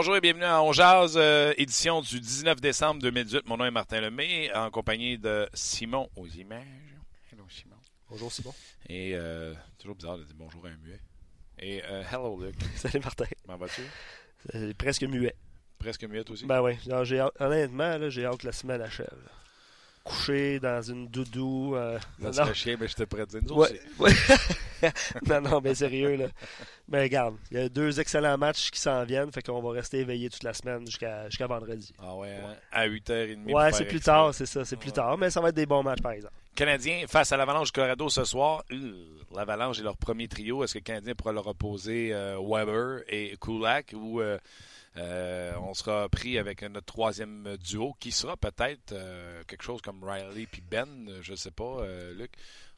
[0.00, 3.46] Bonjour et bienvenue à On Jazz, euh, édition du 19 décembre 2018.
[3.46, 6.64] Mon nom est Martin Lemay, en compagnie de Simon aux images.
[7.30, 7.76] Hello, Simon.
[8.08, 8.54] Bonjour, Simon.
[8.88, 11.00] Et euh, toujours bizarre de dire bonjour à un muet.
[11.58, 12.54] Et euh, hello, Luc.
[12.76, 13.26] Salut, Martin.
[13.44, 13.82] Comment vas-tu?
[14.50, 15.36] C'est presque muet.
[15.78, 16.46] Presque muet aussi?
[16.46, 16.78] Ben oui.
[17.38, 19.28] Honnêtement, j'ai hâte que la semaine achève
[20.04, 21.74] couché dans une doudou.
[21.76, 22.54] Euh, dans non.
[22.54, 23.80] chien, mais j'étais prêt à dire nous ouais,
[25.26, 26.26] non, non, mais sérieux, là.
[26.90, 29.98] Mais regarde, il y a deux excellents matchs qui s'en viennent, fait qu'on va rester
[29.98, 31.92] éveillé toute la semaine jusqu'à jusqu'à vendredi.
[31.98, 32.56] Ah ouais, hein?
[32.72, 33.52] à 8h30.
[33.52, 35.82] Ouais, c'est plus tard, c'est ça, c'est plus tard, mais ça va être des bons
[35.84, 36.34] matchs, par exemple.
[36.56, 38.64] Canadien face à l'Avalanche du Colorado ce soir.
[39.34, 40.64] L'Avalanche est leur premier trio.
[40.64, 44.36] Est-ce que le Canadien pourra leur opposer euh, Weber et Kulak ou euh,
[44.96, 50.02] euh, on sera pris avec notre troisième duo qui sera peut-être euh, quelque chose comme
[50.02, 52.32] Riley puis Ben, je ne sais pas, euh, Luc.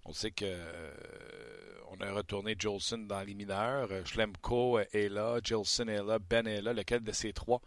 [0.05, 0.57] On sait que
[1.89, 3.89] on a retourné Jolson dans les mineurs.
[4.07, 6.73] Schlemko est là, Jolson est là, Ben est là.
[6.73, 7.61] Lequel de ces trois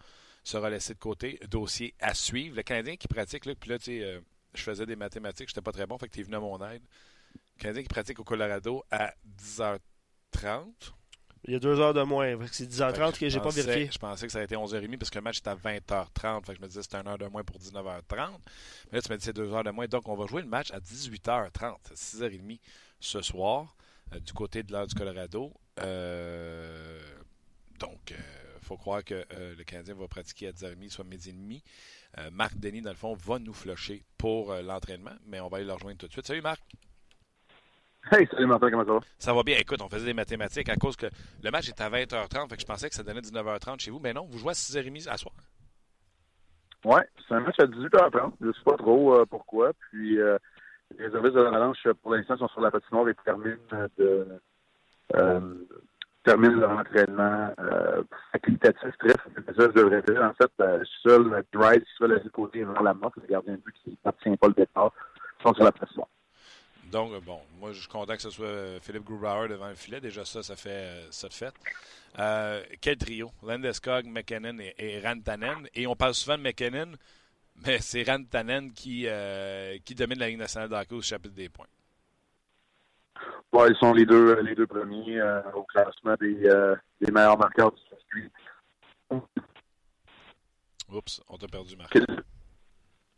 [0.44, 1.40] sera laissé de côté?
[1.50, 2.56] Dossier à suivre.
[2.56, 4.22] Le Canadien qui pratique, Luc, puis là, tu sais,
[4.54, 6.58] je faisais des mathématiques, j'étais pas très bon, fait que tu es venu à mon
[6.70, 6.82] aide.
[7.58, 9.80] Le Canadien qui pratique au Colorado à 10h30.
[11.48, 12.36] Il y a deux heures de moins.
[12.52, 13.90] C'est 10h30 que, j'ai pas vérifié.
[13.92, 16.46] Je pensais que ça a été 11h30 parce que le match était à 20h30.
[16.46, 18.32] Fait que je me disais que c'était une heure de moins pour 19h30.
[18.92, 19.86] Mais là, tu m'as dit c'est deux heures de moins.
[19.88, 22.60] Donc, on va jouer le match à 18h30, 6h30
[23.00, 23.76] ce soir,
[24.14, 25.54] euh, du côté de l'heure du Colorado.
[25.82, 27.00] Euh,
[27.80, 31.34] donc, il euh, faut croire que le Canadien va pratiquer à 10h30, soit midi et
[31.34, 31.64] demi.
[32.32, 35.74] Marc Denis, dans le fond, va nous flusher pour l'entraînement, mais on va aller le
[35.74, 36.26] rejoindre tout de suite.
[36.26, 36.62] Salut Marc!
[38.12, 39.00] Hey, salut Martin, comment ça va?
[39.18, 39.58] Ça va bien.
[39.58, 41.08] Écoute, on faisait des mathématiques à cause que
[41.44, 44.00] le match est à 20h30, fait que je pensais que ça donnait 19h30 chez vous.
[44.00, 45.34] Mais non, vous jouez à 6h30 à soir.
[46.84, 48.34] Oui, c'est un match à 18h30.
[48.42, 49.72] Je ne sais pas trop euh, pourquoi.
[49.90, 50.38] Puis euh,
[51.00, 53.58] les services de l'Avalanche, pour l'instant, sont sur la patinoire et terminent
[53.98, 54.28] de
[55.16, 55.40] euh,
[56.24, 60.22] terminent leur entraînement euh, facultatif, très facultatif, je devrais dire.
[60.22, 63.28] En fait, euh, seul le drive qui sera laissé de côté vers la mort, le
[63.28, 64.92] gardien de but qui n'appartient pas le départ,
[65.44, 66.10] sont sur la patinoire.
[66.92, 70.00] Donc, bon, moi, je suis content que ce soit euh, Philippe Grubauer devant le filet.
[70.00, 71.54] Déjà, ça, ça fait euh, ça de fait.
[72.20, 73.32] Euh, quel trio?
[73.44, 75.68] Landeskog, McKinnon et, Rantanen.
[75.74, 76.92] Et on parle souvent de McKinnon,
[77.66, 79.08] mais c'est Rantanen qui,
[79.84, 81.68] qui domine la Ligue nationale de hockey au chapitre des points.
[83.52, 85.22] Ouais, ils sont les deux, les deux premiers
[85.54, 86.36] au classement des,
[87.02, 88.32] des, meilleurs marqueurs du circuit.
[90.90, 91.98] Oups, on t'a perdu, Marc.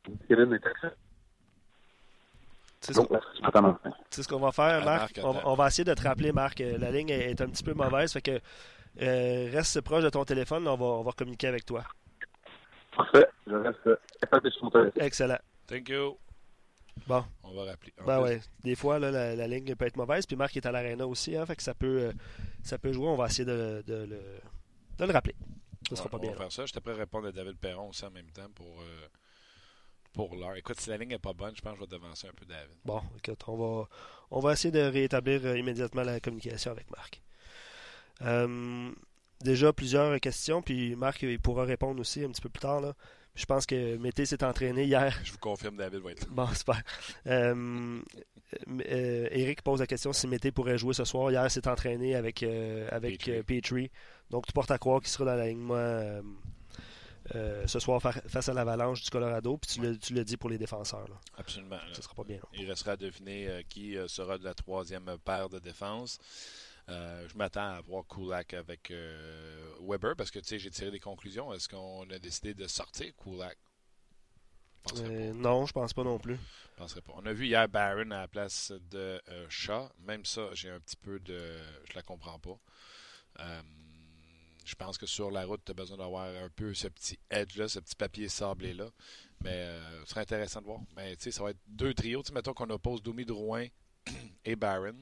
[0.07, 0.93] McKinnon est excellent.
[2.79, 5.19] C'est ce qu'on va faire, Marc.
[5.23, 6.61] on, va essayer de te rappeler, Marc.
[6.61, 8.13] Euh, la ligne est, un petit peu mauvaise.
[8.13, 8.39] Fait que
[9.01, 10.67] euh, reste proche de ton téléphone.
[10.67, 11.83] On va, on va communiquer avec toi.
[12.95, 13.27] Parfait.
[13.45, 15.03] Je reste sur mon téléphone.
[15.03, 15.39] Excellent.
[15.67, 16.17] Thank you.
[17.05, 17.23] Bon.
[17.43, 17.93] On va rappeler.
[18.05, 18.41] Ben ouais.
[18.63, 20.25] Des fois, là, la, ligne peut être mauvaise.
[20.25, 21.35] Puis Marc est à l'aréna aussi.
[21.35, 22.11] Hein, fait que ça peut, euh,
[22.63, 23.07] ça peut jouer.
[23.07, 24.19] On va essayer de, de, le,
[24.97, 25.35] de le rappeler.
[25.89, 26.31] Ça sera pas on bien.
[26.31, 26.65] On va faire ça.
[26.65, 28.81] Je t'ai prêt à répondre à David Perron aussi en même temps pour
[30.17, 30.55] pour l'heure.
[30.55, 32.45] Écoute, si la ligne n'est pas bonne, je pense que je vais devancer un peu
[32.45, 32.75] David.
[32.83, 33.87] Bon, écoute, on va,
[34.31, 37.21] on va essayer de rétablir euh, immédiatement la communication avec Marc.
[38.23, 38.91] Euh,
[39.41, 42.81] déjà plusieurs questions, puis Marc il pourra répondre aussi un petit peu plus tard.
[42.81, 42.95] Là.
[43.35, 45.15] Je pense que Mété s'est entraîné hier.
[45.23, 46.27] Je vous confirme, David va être là.
[46.31, 46.81] Bon, super.
[47.27, 48.01] Euh,
[49.29, 51.29] Eric pose la question si Mété pourrait jouer ce soir.
[51.29, 53.43] Hier, s'est entraîné avec, avec Petrie.
[53.43, 53.91] Petrie.
[54.31, 56.21] Donc, tu portes à croire qu'il sera dans l'alignement
[57.35, 59.57] euh, ce soir face à l'Avalanche du Colorado.
[59.57, 61.07] Puis tu l'as dit pour les défenseurs.
[61.37, 61.79] Absolument.
[61.93, 62.39] Ce sera pas bien.
[62.53, 66.19] Il restera à deviner euh, qui euh, sera de la troisième paire de défense.
[66.87, 68.93] je m'attends à voir Kulak avec
[69.81, 71.53] Weber parce que j'ai tiré des conclusions.
[71.53, 73.57] Est-ce qu'on a décidé de sortir Kulak?
[75.35, 76.37] Non, je pense pas non plus.
[76.77, 77.13] pas.
[77.15, 79.89] On a vu hier Barron à la place de Shaw.
[79.99, 81.57] Même ça, j'ai un petit peu de.
[81.89, 82.57] Je la comprends pas.
[84.67, 87.69] Je pense que sur la route, tu as besoin d'avoir un peu ce petit edge-là,
[87.69, 88.89] ce petit papier sablé-là.
[89.41, 90.81] Mais euh, ce serait intéressant de voir.
[90.97, 92.21] Mais tu sais, ça va être deux trios.
[92.21, 93.67] Tu mettons qu'on oppose Doumi Drouin
[94.45, 94.97] et Barron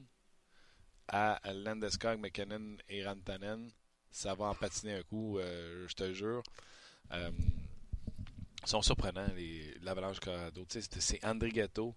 [1.08, 3.68] à Landeskog, McKinnon et Rantanen.
[4.08, 6.44] Ça va en patiner un coup, euh, je te jure.
[7.10, 7.32] Euh,
[8.62, 9.26] ils sont surprenants,
[9.82, 10.64] l'Avalanche Colorado.
[10.68, 11.92] C'est André Ghetto,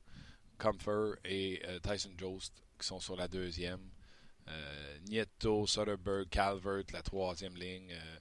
[0.57, 3.91] Comfort et Tyson Jost qui sont sur la deuxième.
[4.49, 7.91] Euh, Nieto, Soderberg, Calvert, la troisième ligne.
[7.91, 8.17] Euh,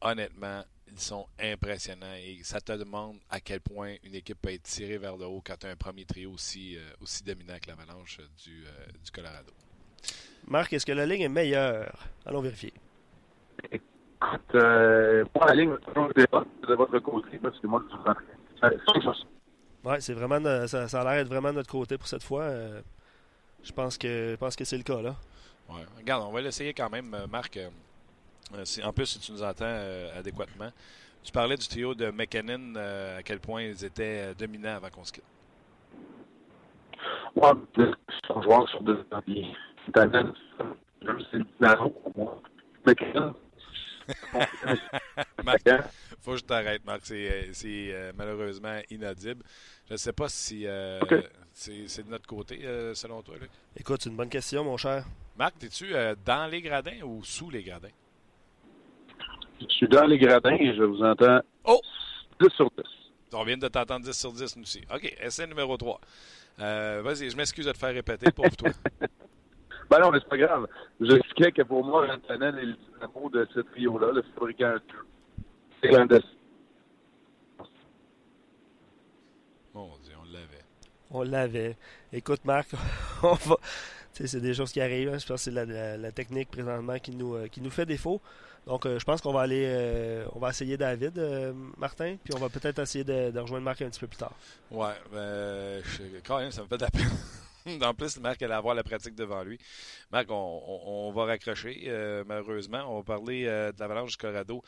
[0.00, 4.62] honnêtement, ils sont impressionnants et ça te demande à quel point une équipe peut être
[4.62, 7.68] tirée vers le haut quand tu as un premier trio aussi, euh, aussi dominant que
[7.68, 8.64] l'Avalanche du,
[9.04, 9.52] du Colorado.
[10.46, 12.06] Marc, est-ce que la ligne est meilleure?
[12.24, 12.72] Allons vérifier.
[13.70, 13.86] Écoute,
[14.50, 17.84] pour la ligne, de votre côté, parce que moi,
[19.82, 22.50] Ouais, c'est vraiment ça, ça, a l'air d'être vraiment de notre côté pour cette fois.
[23.62, 25.16] je pense que je pense que c'est le cas là.
[25.96, 27.56] Regarde, on va l'essayer quand même, euh, Marc.
[27.56, 27.68] Euh,
[28.82, 29.80] en plus, si tu nous entends
[30.16, 30.70] adéquatement,
[31.22, 35.12] tu parlais du trio de McKinnon, à quel point ils étaient dominants avant qu'on se
[35.12, 35.24] quitte.
[37.36, 37.52] Ouais,
[38.26, 39.22] son joueur sur deux ans.
[41.30, 41.38] c'est
[42.02, 42.42] pour moi.
[42.84, 43.34] McKinnon.
[46.36, 47.00] je t'arrête, Marc.
[47.04, 47.52] C'est euh,
[47.94, 49.42] euh, malheureusement inaudible.
[49.86, 51.00] Je ne sais pas si euh,
[51.52, 52.60] c'est de notre côté,
[52.94, 53.34] selon toi.
[53.40, 53.50] Luc.
[53.76, 55.04] Écoute, c'est une bonne question, mon cher.
[55.36, 55.92] Marc, es-tu
[56.24, 57.88] dans les gradins ou sous les gradins?
[59.60, 61.80] Je suis dans les gradins et je vous entends oh!
[62.40, 62.84] 10 sur 10.
[63.34, 64.82] On vient de t'entendre 10 sur 10, nous aussi.
[64.94, 66.00] OK, essai numéro 3.
[66.58, 68.70] Vas-y, je m'excuse de te faire répéter, pauvre toi.
[69.90, 70.68] Ben non, mais c'est pas grave.
[71.00, 72.76] J'expliquais que pour moi, Rantanen est le
[73.12, 74.76] mot de ce trio-là, le fabricant
[79.74, 80.64] on l'avait.
[81.10, 81.76] On l'avait.
[82.12, 82.68] Écoute, Marc,
[83.22, 83.56] on va.
[84.12, 85.08] C'est des choses qui arrivent.
[85.08, 85.18] Hein.
[85.18, 88.20] Je pense que c'est la, la, technique présentement qui nous, euh, qui nous fait défaut.
[88.66, 91.18] Donc, euh, je pense qu'on va aller, euh, on va essayer David,
[91.78, 94.34] Martin, puis on va peut-être essayer de, rejoindre Marc un petit peu plus tard.
[94.70, 97.08] Ouais, ben, je, quand même, ça me fait de la peine.
[97.82, 99.58] en plus, Marc allait avoir la pratique devant lui.
[100.10, 102.84] Marc, on, va raccrocher, euh, malheureusement.
[102.88, 104.62] On va parler euh, de l'Avalanche du Colorado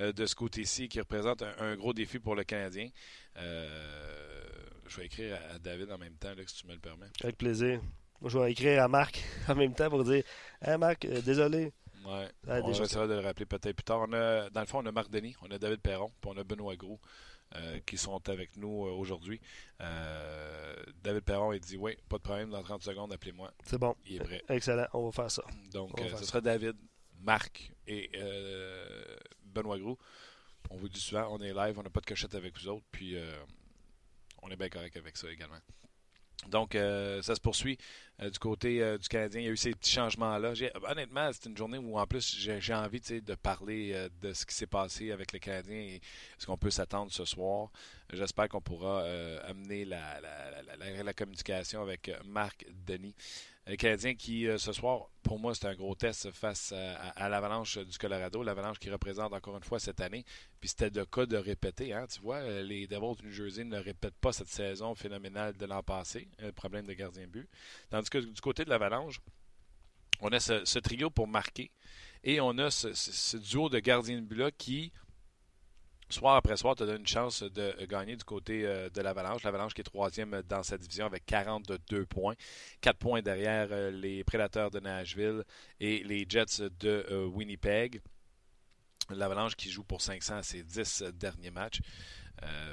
[0.00, 2.88] euh, de ce côté-ci qui représente un, gros défi pour le Canadien.
[3.36, 7.08] je vais écrire à, David en même temps, là, si tu me le permets.
[7.22, 7.80] Avec plaisir.
[8.20, 10.24] Moi, je vais écrire à Marc en même temps pour dire
[10.60, 11.72] Hey Marc, désolé.
[12.04, 12.28] Ouais.
[12.46, 14.08] on va essayer de le rappeler peut-être plus tard.
[14.08, 16.76] dans le fond, on a Marc Denis, on a David Perron, puis on a Benoît
[16.76, 16.98] Gros.
[17.56, 19.40] Euh, qui sont avec nous euh, aujourd'hui.
[19.80, 23.54] Euh, David Perron, il dit Oui, pas de problème, dans 30 secondes, appelez-moi.
[23.64, 23.96] C'est bon.
[24.04, 24.44] Il est prêt.
[24.50, 25.42] Excellent, on va faire ça.
[25.72, 26.76] Donc, ce sera David,
[27.22, 28.10] Marc et
[29.44, 29.98] Benoît Gros.
[30.68, 32.84] On vous dit souvent, on est live, on n'a pas de cachette avec vous autres,
[32.92, 33.16] puis
[34.42, 35.58] on est bien correct avec ça également.
[36.46, 37.78] Donc, euh, ça se poursuit
[38.22, 39.40] euh, du côté euh, du Canadien.
[39.40, 40.52] Il y a eu ces petits changements-là.
[40.88, 44.66] Honnêtement, c'est une journée où, en plus, j'ai envie de parler de ce qui s'est
[44.66, 46.00] passé avec le Canadien et
[46.38, 47.70] ce qu'on peut s'attendre ce soir.
[48.12, 49.02] J'espère qu'on pourra
[49.46, 50.20] amener la,
[51.04, 53.14] la, communication avec Marc Denis.
[53.68, 57.76] Les Canadiens qui, euh, ce soir, pour moi, c'est un gros test face à, l'Avalanche
[57.76, 60.24] du Colorado, l'Avalanche qui représente encore une fois cette année.
[60.58, 61.92] Puis c'était le cas de répéter.
[61.92, 65.54] Hein, tu vois, euh, les Devils du New Jersey ne répètent pas cette saison phénoménale
[65.54, 67.46] de l'an passé, le problème de gardien but.
[67.90, 69.20] Tandis que du côté de l'Avalanche,
[70.20, 71.70] on a ce, trio pour marquer
[72.24, 74.92] et on a ce, duo de gardiens de but-là qui,
[76.10, 79.42] soir après soir, te donne une chance de gagner du côté euh, de l'Avalanche.
[79.42, 82.34] L'Avalanche qui est troisième dans sa division avec 42 points.
[82.80, 85.44] 4 points derrière euh, les Prédateurs de Nashville
[85.80, 88.00] et les Jets de euh, Winnipeg.
[89.10, 91.80] L'Avalanche qui joue pour 500 à ses 10 derniers matchs.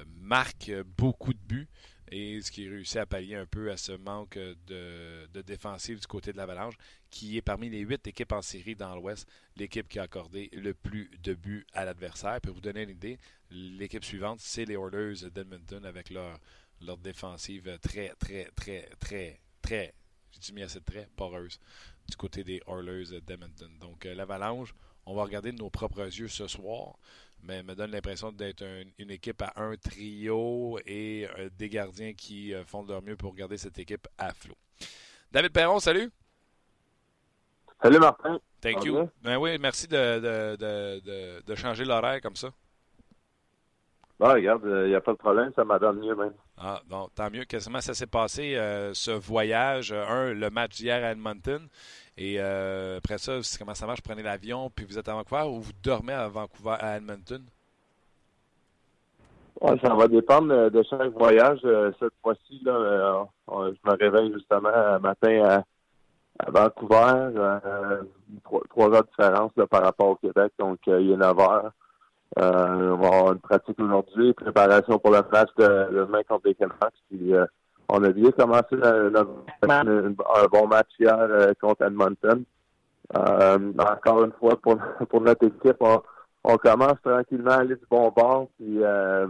[0.08, 1.70] marque beaucoup de buts
[2.12, 6.31] et ce qui réussit à pallier un peu à ce manque de, défensive du côté
[6.31, 6.75] de l'Avalanche,
[7.10, 10.74] qui est parmi les huit équipes en série dans l'Ouest, l'équipe qui a accordé le
[10.74, 12.40] plus de buts à l'adversaire.
[12.42, 13.18] Pour vous donner une idée,
[13.50, 16.39] l'équipe suivante, c'est les Oilers d'Edmonton avec leur,
[16.98, 19.94] défensive très, très, très, très, très,
[20.39, 21.60] j'ai mis assez très poreuse
[22.08, 23.72] du côté des Oilers d'Edmonton.
[23.79, 24.75] Donc, euh, l'Avalanche,
[25.08, 26.98] on va regarder de nos propres yeux ce soir
[27.44, 28.63] mais me donne l'impression d'être
[28.98, 33.15] une équipe à un trio et euh, des gardiens qui euh, font de leur mieux
[33.15, 34.56] pour garder cette équipe à flot.
[35.32, 36.12] David Perron, salut.
[37.82, 38.39] Salut Martin.
[38.62, 39.10] Thank you.
[39.22, 40.56] Ben oui, merci de,
[41.46, 42.50] de, changer l'horaire comme ça.
[44.20, 46.34] Ben, regarde, il euh, n'y a pas de problème, ça m'a donné mieux même.
[46.58, 47.44] Ah, bon, tant mieux.
[47.46, 48.56] Comment ça s'est passé,
[48.94, 49.92] ce voyage?
[49.92, 51.68] Un, le match d'hier à Edmonton.
[52.17, 54.01] Et euh, après ça, comment ça marche?
[54.01, 57.43] Prenez l'avion, puis vous êtes à Vancouver ou vous dormez à Vancouver, à Edmonton?
[59.81, 61.60] Ça va dépendre de chaque voyage.
[61.65, 65.63] Euh, cette fois-ci, là, euh, je me réveille justement un matin
[66.39, 67.31] à, Vancouver.
[68.43, 71.72] trois, heures de différence par rapport au Québec, donc il est 9 heures.
[72.36, 76.75] on va avoir une pratique aujourd'hui, préparation pour le match de demain contre les Canucks.
[77.10, 77.34] Puis
[77.89, 82.44] on a bien commencé un bon match hier euh, contre Edmonton.
[83.15, 84.77] Euh, encore une fois, pour,
[85.10, 85.77] pour notre équipe,
[86.44, 89.27] on, commence tranquillement à aller du bon bord, puis euh,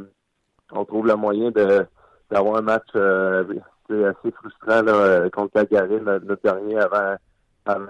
[0.72, 1.86] on trouve le moyen de
[2.32, 7.16] d'avoir un match assez frustrant là, contre Calgary, notre, dernier avant,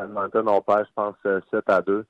[0.04, 0.50] Edmonton.
[0.50, 1.16] On perd, je pense,
[1.52, 2.06] 7 à 2.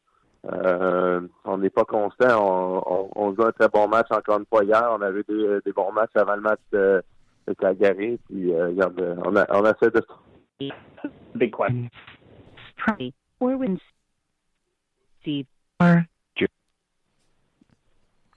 [1.46, 2.82] on n'est pas constant.
[2.84, 4.90] On, on, joue un très bon match encore une fois hier.
[4.92, 7.04] On avait des, des bons matchs avant le match de,
[7.48, 8.18] de Calgary.
[8.28, 10.06] Puis, euh, regarde, on, a, on essaie de.
[11.36, 11.90] Big question.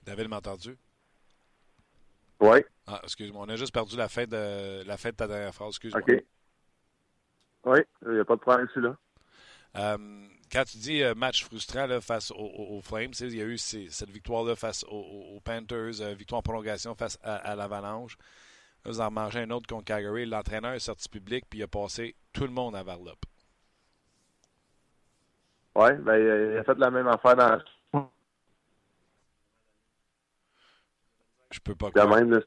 [0.05, 0.75] David m'a entendu?
[2.39, 2.59] Oui.
[2.87, 5.69] Ah, excuse-moi, on a juste perdu la fin de la fin de ta dernière phrase,
[5.69, 6.01] excuse-moi.
[6.01, 6.23] OK.
[7.65, 8.95] Oui, il n'y a pas de problème, celui-là.
[9.75, 14.09] Euh, quand tu dis match frustrant là, face aux, Flames, il y a eu cette
[14.09, 18.17] victoire-là face aux, Panthers, victoire en prolongation face à, l'Avalanche.
[18.85, 20.25] Là, vous en mangez un autre contre Calgary.
[20.25, 23.19] L'entraîneur est sorti public puis il a passé tout le monde à Varlop.
[25.75, 27.59] Oui, ben, il a fait la même affaire dans
[31.51, 32.41] Je peux pas Quand même, là,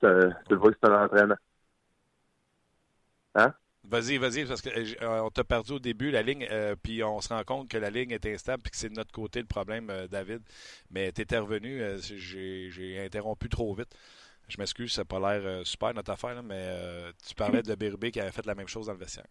[0.49, 1.37] tu vois que c'est un entraîneur.
[3.35, 3.53] Hein?
[3.85, 7.31] Vas-y, vas-y, parce qu'on euh, t'a perdu au début, la ligne, euh, puis on se
[7.31, 9.91] rend compte que la ligne est instable, puis que c'est de notre côté le problème,
[9.91, 10.41] euh, David.
[10.91, 13.93] Mais tu étais revenu, j'ai interrompu trop vite.
[14.53, 16.77] Je m'excuse, ça n'a pas l'air super notre affaire, mais
[17.27, 19.25] tu parlais de Bérubé qui avait fait la même chose dans le vestiaire.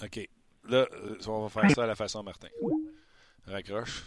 [0.00, 0.28] OK.
[0.68, 0.86] Là,
[1.26, 2.46] on va faire ça à la façon Martin.
[3.44, 4.04] Raccroche.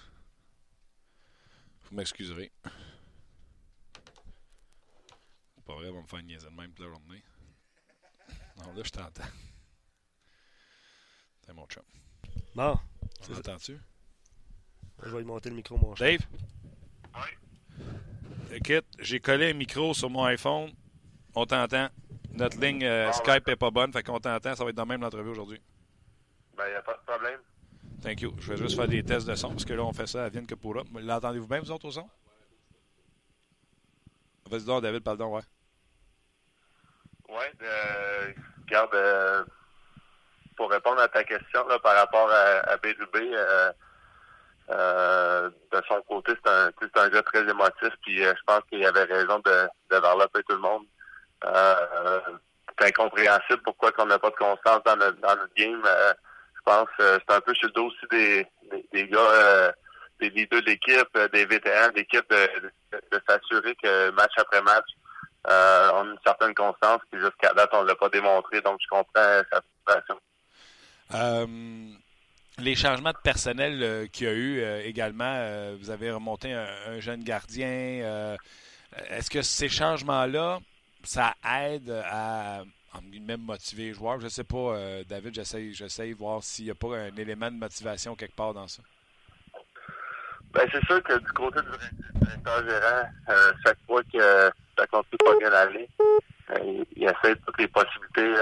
[1.84, 2.54] Vous m'excuserez.
[5.66, 7.22] Pas vrai, on va me faire une niaiser de même toute la journée.
[8.60, 9.24] Non, là, je t'entends.
[11.42, 11.84] C'est mon chum.
[12.56, 12.80] Bon.
[13.30, 13.80] On entend-tu?
[15.04, 16.20] Je vais lui monter le micro, mon Dave?
[17.16, 17.82] Oui.
[18.52, 20.72] Écoute, j'ai collé un micro sur mon iPhone.
[21.36, 21.90] On t'entend.
[22.32, 24.56] Notre ligne euh, ah, Skype n'est pas bonne, fait qu'on t'entend.
[24.56, 25.62] Ça va être dans même l'entrevue aujourd'hui.
[26.56, 27.40] Ben, il n'y a pas de problème.
[28.02, 28.34] Thank you.
[28.40, 30.30] Je vais juste faire des tests de son, parce que là, on fait ça à
[30.30, 30.84] Vienne Capura.
[30.94, 32.08] L'entendez-vous bien, vous autres, au son?
[34.50, 35.42] Vas-y donc, David, pardon, ouais.
[37.30, 39.46] Ouais, euh, regarde, euh,
[40.56, 43.72] pour répondre à ta question là, par rapport à, à euh,
[44.72, 48.86] euh, de son côté, c'est un, c'est un gars très émotif, puis je pense qu'il
[48.86, 50.86] avait raison de, de développer tout le monde.
[52.80, 55.84] c'est incompréhensible pourquoi on n'a pas de constance dans notre, dans notre game
[56.66, 56.90] je pense.
[57.00, 58.48] Euh, c'est un peu sur le dos aussi des,
[58.94, 59.72] des, gars, euh,
[60.20, 64.86] des leaders d'équipe, euh, des vétérans d'équipe, de, de, s'assurer que match après match,
[65.50, 67.02] euh, on a une certaine constance.
[67.12, 68.62] Puis jusqu'à date, on ne l'a pas démontré.
[68.62, 70.20] Donc, je comprends sa frustration.
[71.12, 78.38] Les changements de personnel qu'il y a eu également, vous avez remonté un, jeune gardien.
[79.10, 80.60] Est-ce que ces changements-là,
[81.04, 82.64] ça aide à
[83.22, 84.20] même motiver les joueurs?
[84.20, 87.50] Je ne sais pas, euh, David, j'essaie de voir s'il n'y a pas un élément
[87.50, 88.82] de motivation quelque part dans ça.
[90.54, 95.18] Ben, c'est sûr que du côté du directeur gérant, euh, chaque fois que ça continue
[95.26, 95.90] pas bien aller,
[96.52, 98.34] euh, il, essaie toutes les possibilités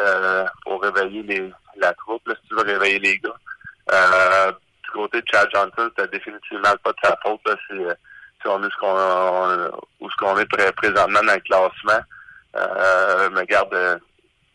[0.64, 4.52] pour réveiller les, la troupe, si tu veux réveiller les gars.
[4.84, 8.78] du côté de Chad Johnson, c'est définitivement pas de sa faute si, on est ce
[8.78, 13.32] qu'on où ce qu'on est présentement dans le classement.
[13.34, 14.02] mais garde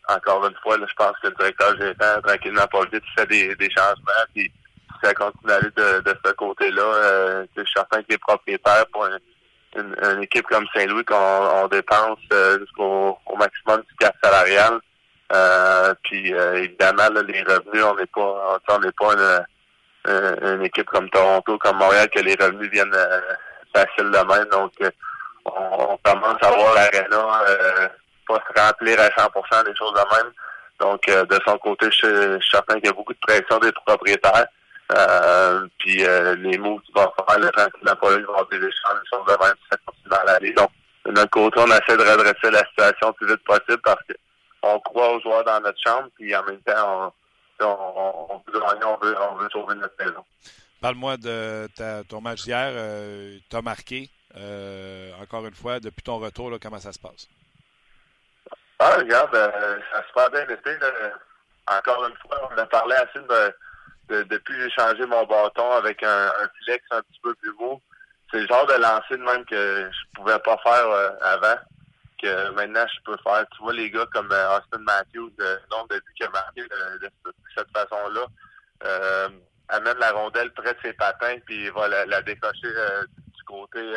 [0.09, 3.55] encore une fois, là, je pense que le directeur général, tranquillement, pas vite, fait des,
[3.57, 4.25] des changements.
[4.35, 8.19] Puis, si ça continue d'aller de, de ce côté-là, euh, je suis certain que les
[8.19, 13.95] propriétaires, pour une, une, équipe comme Saint-Louis, qu'on on dépense euh, jusqu'au au maximum du
[13.97, 14.81] cap salarial.
[15.33, 20.65] Euh, puis, euh, évidemment, là, les revenus, on n'est pas, on n'est pas une, une,
[20.65, 23.21] équipe comme Toronto, comme Montréal, que les revenus viennent euh,
[23.75, 24.49] de même.
[24.49, 24.73] Donc,
[25.45, 27.41] on, on commence à voir l'aréna
[28.29, 30.33] pas se remplir à 100% des choses de même.
[30.81, 33.73] Donc, euh, de son côté, je, suis certain qu'il y a beaucoup de pression des
[33.73, 34.47] propriétaires.
[34.97, 39.01] Euh, puis euh, les mots qu'il va faire, le là, il va avoir des échanges,
[39.03, 40.53] des choses de même, ça continue dans l'année.
[40.53, 40.71] Donc,
[41.05, 44.01] de notre côté, on essaie de redresser la situation le plus vite possible parce
[44.63, 47.13] qu'on croit aux joueurs dans notre chambre, puis en même temps,
[47.61, 50.25] on, on, on, veut, on veut sauver notre maison.
[50.81, 52.73] Parle-moi de ta, ton match hier.
[53.51, 54.11] tu as marqué,
[55.21, 57.29] encore une fois, depuis ton retour, là, comment ça se passe?
[58.81, 60.71] Ah, regarde, euh, ça se passe bien été.
[61.67, 63.55] Encore une fois, on a parlé assez de,
[64.09, 67.83] de depuis j'ai changé mon bâton avec un, un flex un petit peu plus beau.
[68.31, 71.57] C'est le genre de lancer de même que je pouvais pas faire euh, avant,
[72.21, 73.47] que maintenant je peux faire.
[73.53, 76.63] Tu vois, les gars comme euh, Austin Matthews, le nombre de buts qu'il a marqué
[76.63, 77.11] de,
[77.57, 78.27] cette façon-là,
[78.85, 79.29] euh,
[79.69, 82.69] amène la rondelle près de ses patins, puis il va la, décocher
[83.35, 83.95] du côté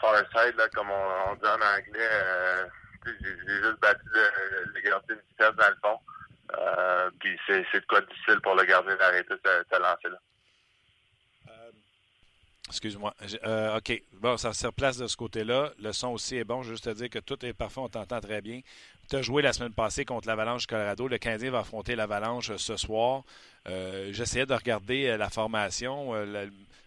[0.00, 2.70] far side, là, comme on, on dit en anglais
[3.06, 6.00] j'ai juste battu le, le gardien de vitesse dans le fond.
[6.58, 10.18] Euh, puis c'est de quoi difficile pour le gardien d'arrêter ce, lancer-là.
[12.64, 13.14] Euh, excuse-moi.
[13.44, 14.02] Euh, OK.
[14.14, 15.72] Bon, ça se replace de ce côté-là.
[15.78, 16.62] Le son aussi est bon.
[16.62, 17.80] Juste te dire que tout est parfait.
[17.80, 18.60] On t'entend très bien.
[19.08, 21.08] Tu as joué la semaine passée contre l'Avalanche Colorado.
[21.08, 23.22] Le Canadien va affronter l'Avalanche ce soir.
[23.66, 26.14] J'essayais de regarder la formation.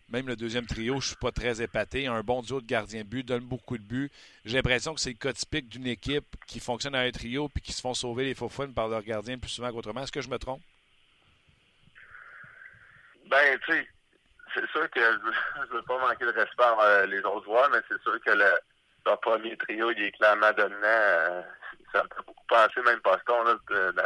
[0.09, 2.07] Même le deuxième trio, je suis pas très épaté.
[2.07, 4.09] Un bon duo de gardien but, donne beaucoup de buts.
[4.45, 7.61] J'ai l'impression que c'est le cas typique d'une équipe qui fonctionne à un trio puis
[7.61, 10.01] qui se font sauver les faux par leur gardien plus souvent qu'autrement.
[10.01, 10.61] Est-ce que je me trompe?
[13.29, 13.87] Ben, tu sais,
[14.53, 17.79] c'est sûr que je ne veux pas manquer de respect à les autres joueurs, mais
[17.89, 20.79] c'est sûr que le, premier trio, il est clairement dominant.
[20.83, 21.41] Euh,
[21.93, 24.01] ça me fait beaucoup penser, même Boston, là, de,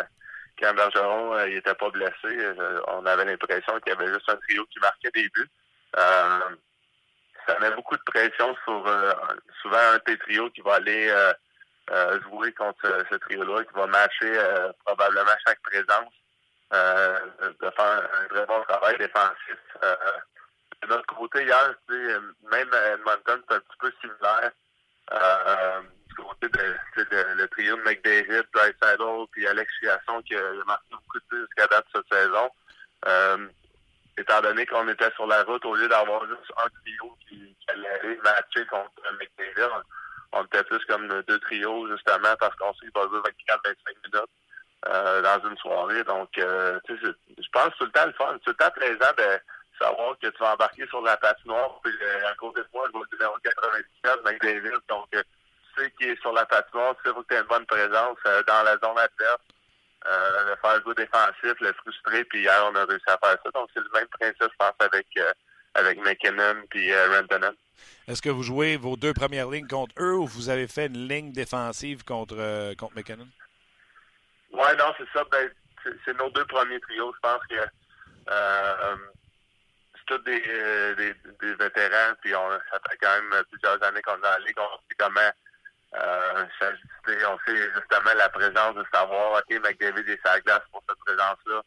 [0.62, 4.30] quand Bergeron euh, il était pas blessé, euh, on avait l'impression qu'il y avait juste
[4.30, 5.50] un trio qui marquait des buts.
[5.98, 6.40] Euh,
[7.48, 8.86] ça met beaucoup de pression sur
[9.62, 11.12] souvent un des trios qui va aller
[12.30, 14.32] jouer contre ce, trio-là, qui va matcher
[14.86, 16.14] probablement chaque présence,
[16.72, 19.58] de faire un très bon travail défensif.
[19.82, 24.51] de notre côté, hier, même Edmonton, c'est un petit peu similaire
[26.18, 28.44] du côté de, le trio de McDavid,
[28.82, 32.50] Saddle puis Alex Chiasson qui a marqué beaucoup de jusqu'à date cette saison.
[33.08, 33.48] Euh,
[34.18, 38.20] étant donné qu'on était sur la route, au lieu d'avoir juste un trio qui, allait
[38.24, 39.72] matcher contre McDavid,
[40.34, 43.74] on, était plus comme deux trios justement parce qu'on sait qu'il va jouer 24-25
[44.06, 44.30] minutes
[44.88, 46.04] euh, dans une soirée.
[46.04, 49.40] Donc, euh, je, pense tout le temps le fun, tout le temps plaisant de
[49.80, 52.92] savoir que tu vas embarquer sur la patinoire, puis euh, à côté de moi, je
[52.92, 54.78] vois le numéro 97, McDavid.
[54.90, 55.24] Donc, euh,
[55.78, 58.64] sais qui est sur la patinoire, tu sais que tu as une bonne présence dans
[58.64, 59.42] la zone adverse,
[60.08, 63.52] euh, le faire jouer défensif, le frustrer, puis hier, on a réussi à faire ça.
[63.54, 65.32] Donc, c'est le même principe, je pense, avec, euh,
[65.76, 67.22] avec McKinnon puis euh,
[68.08, 71.08] Est-ce que vous jouez vos deux premières lignes contre eux ou vous avez fait une
[71.08, 73.28] ligne défensive contre, contre McKinnon?
[74.51, 75.24] Oui, non, c'est ça.
[75.31, 75.50] Ben,
[76.05, 77.13] c'est nos deux premiers trios.
[77.15, 77.55] Je pense que
[79.96, 80.41] c'est tous des,
[80.96, 84.39] des, des, vétérans, puis on, ça fait quand même plusieurs années qu'on est dans la
[84.39, 84.58] ligue.
[84.58, 85.31] On sait comment
[85.93, 86.46] euh,
[87.27, 91.62] on sait justement la présence de savoir, OK, McDavid est la glace pour cette présence-là.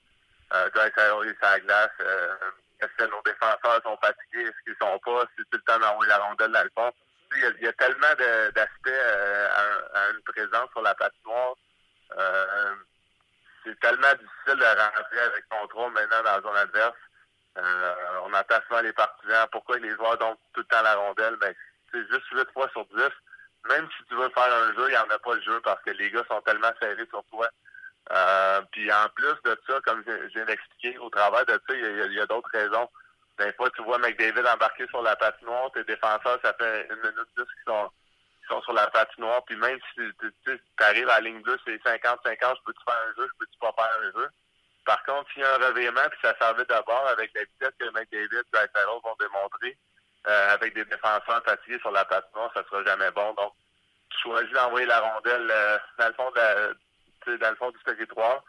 [0.54, 1.90] Euh, Dreisaitl est la glace.
[2.00, 2.34] Euh,
[2.80, 4.48] est-ce que nos défenseurs sont fatigués?
[4.48, 5.25] Est-ce qu'ils sont pas?
[5.36, 6.92] C'est tout le temps d'envoyer la rondelle dans le fond.
[7.36, 8.14] Il y a, y a tellement
[8.54, 9.49] d'aspects euh,
[9.94, 11.54] à, une présence sur la patinoire.
[12.18, 12.74] Euh,
[13.64, 16.96] c'est tellement difficile de rentrer avec contrôle maintenant dans la zone adverse.
[17.56, 19.46] Euh, on entend souvent les partisans.
[19.52, 21.36] Pourquoi les joueurs donnent tout le temps la rondelle?
[21.36, 21.54] Ben,
[21.92, 23.02] c'est juste 8 fois sur 10
[23.68, 25.82] même si tu veux faire un jeu, il n'y en a pas le jeu parce
[25.82, 27.48] que les gars sont tellement serrés sur toi.
[28.12, 32.12] Euh, puis en plus de ça, comme je, viens d'expliquer, au travers de ça, il
[32.12, 32.88] y a, d'autres raisons.
[33.38, 37.28] Des fois, tu vois McDavid embarquer sur la patinoire, tes défenseurs, ça fait une minute
[37.36, 37.90] dix qu'ils sont,
[38.49, 39.45] sont sur la patinoire.
[39.45, 40.02] Puis même si
[40.45, 43.59] tu arrives à la ligne bleue, c'est 50-50, je peux-tu faire un jeu, je peux-tu
[43.59, 44.28] pas faire un jeu?
[44.85, 47.91] Par contre, s'il y a un revirement, puis ça servait d'abord avec la vitesse que
[47.91, 49.78] McDavid et Dreisaitl vont démontrer,
[50.26, 53.33] euh, avec des défenseurs fatigués sur la patinoire, ça sera jamais bon.
[53.35, 53.52] Donc,
[54.11, 58.43] tu choisis d'envoyer la rondelle euh, dans le fond de dans le fond du territoire.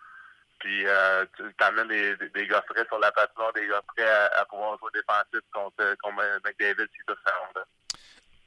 [0.60, 4.10] Puis euh, tu amènes des, des, des, gars frais sur la patinoire, des gars prêts
[4.10, 7.64] à, pouvoir jouer défensif contre, contre McDavid qui doit faire rondelle.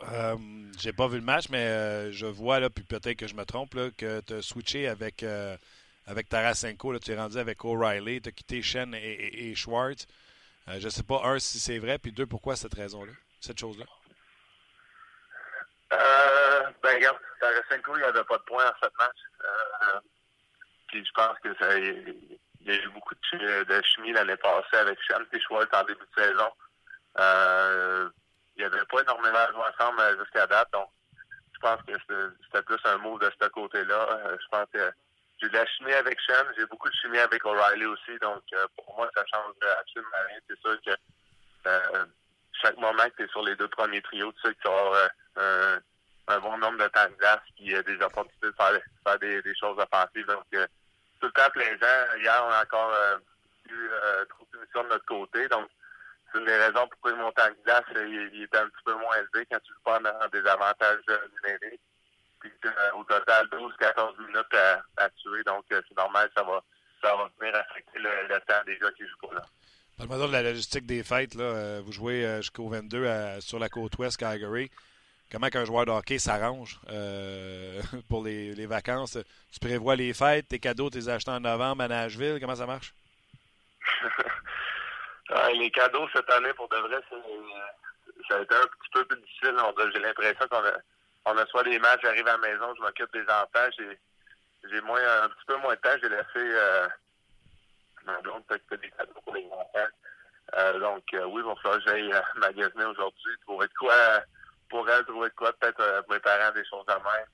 [0.03, 0.37] Euh,
[0.79, 3.75] j'ai pas vu le match, mais je vois, là, puis peut-être que je me trompe,
[3.75, 5.25] là, que tu as switché avec,
[6.07, 6.99] avec Tarasenko.
[6.99, 10.07] Tu es rendu avec O'Reilly, tu as quitté Shen et, et Schwartz.
[10.69, 13.87] Euh, je sais pas, un, si c'est vrai, puis deux, pourquoi cette raison-là, cette chose-là?
[15.93, 19.17] Euh, ben, regarde, Tarasenko, il avait pas de points en ce match.
[19.45, 20.01] Euh,
[20.89, 24.77] puis je pense que ça, il y a eu beaucoup de, de chimie l'année passée
[24.77, 26.51] avec Sean et Schwartz en début de saison.
[28.59, 30.89] Euh, il n'y avait pas énormément jouer ensemble jusqu'à date, donc
[31.55, 34.09] je pense que c'était plus un mot de ce côté-là.
[34.11, 34.93] Euh, je pense que
[35.41, 38.67] j'ai de la chimie avec Shen, j'ai beaucoup de chimie avec O'Reilly aussi, donc euh,
[38.77, 40.39] pour moi, ça change absolument rien.
[40.49, 40.91] C'est sûr que
[41.67, 42.05] euh,
[42.63, 44.69] chaque moment que tu es sur les deux premiers trios, tu sais que tu
[45.39, 45.79] euh,
[46.31, 49.55] un bon nombre de temps de glace qui a des opportunités de faire, faire des,
[49.55, 50.27] choses offensives.
[50.27, 52.17] Donc, tout le temps plaisant.
[52.19, 52.93] Hier, on a encore
[53.71, 53.91] eu
[54.29, 55.49] trop de de notre côté.
[55.49, 55.71] Donc,
[56.33, 58.95] c'est une des raisons pourquoi mon temps de glace il, il était un petit peu
[58.95, 61.81] moins élevé quand tu joues pas dans des avantages numériques.
[62.41, 64.55] Puis euh, au total, 12-14 minutes
[64.97, 65.43] à, tuer.
[65.45, 66.63] Donc, euh, c'est normal, ça va,
[67.03, 69.43] ça va venir affecter le, temps des gars qui jouent pas là.
[69.97, 71.35] Parle-moi de la logistique des fêtes.
[71.35, 71.45] Là.
[71.45, 74.71] Euh, vous jouez jusqu'au 22 sur la côte ouest, Calgary.
[75.31, 76.81] Comment qu'un joueur de hockey s'arrange
[78.09, 79.19] pour les, les, vacances?
[79.53, 82.39] Tu prévois les fêtes, tes cadeaux, tes achètes en novembre à Nashville.
[82.41, 82.95] Comment ça marche?
[85.55, 87.01] les cadeaux cette année, pour de vrai,
[88.29, 89.57] ça a été un petit peu plus difficile.
[89.93, 90.73] J'ai l'impression qu'on a
[91.25, 93.99] on a soit des matchs, j'arrive à la maison, je m'occupe des enfants, j'ai
[94.71, 96.89] j'ai moins un petit peu moins de temps, j'ai laissé euh,
[98.05, 99.91] ma blonde s'occuper des cadeaux pour les enfants.
[100.57, 103.95] Euh, donc euh, oui, falloir que j'aille euh, magasiner aujourd'hui, trouver de quoi
[104.71, 107.27] pour elle, trouver de quoi peut-être euh, mes parents des choses à même.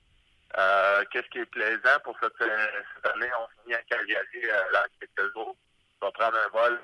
[0.58, 3.30] Euh, Qu'est-ce qui est plaisant pour cette, cette année?
[3.38, 5.56] On finit à Calgary dans quelques jours.
[6.00, 6.80] On va prendre un vol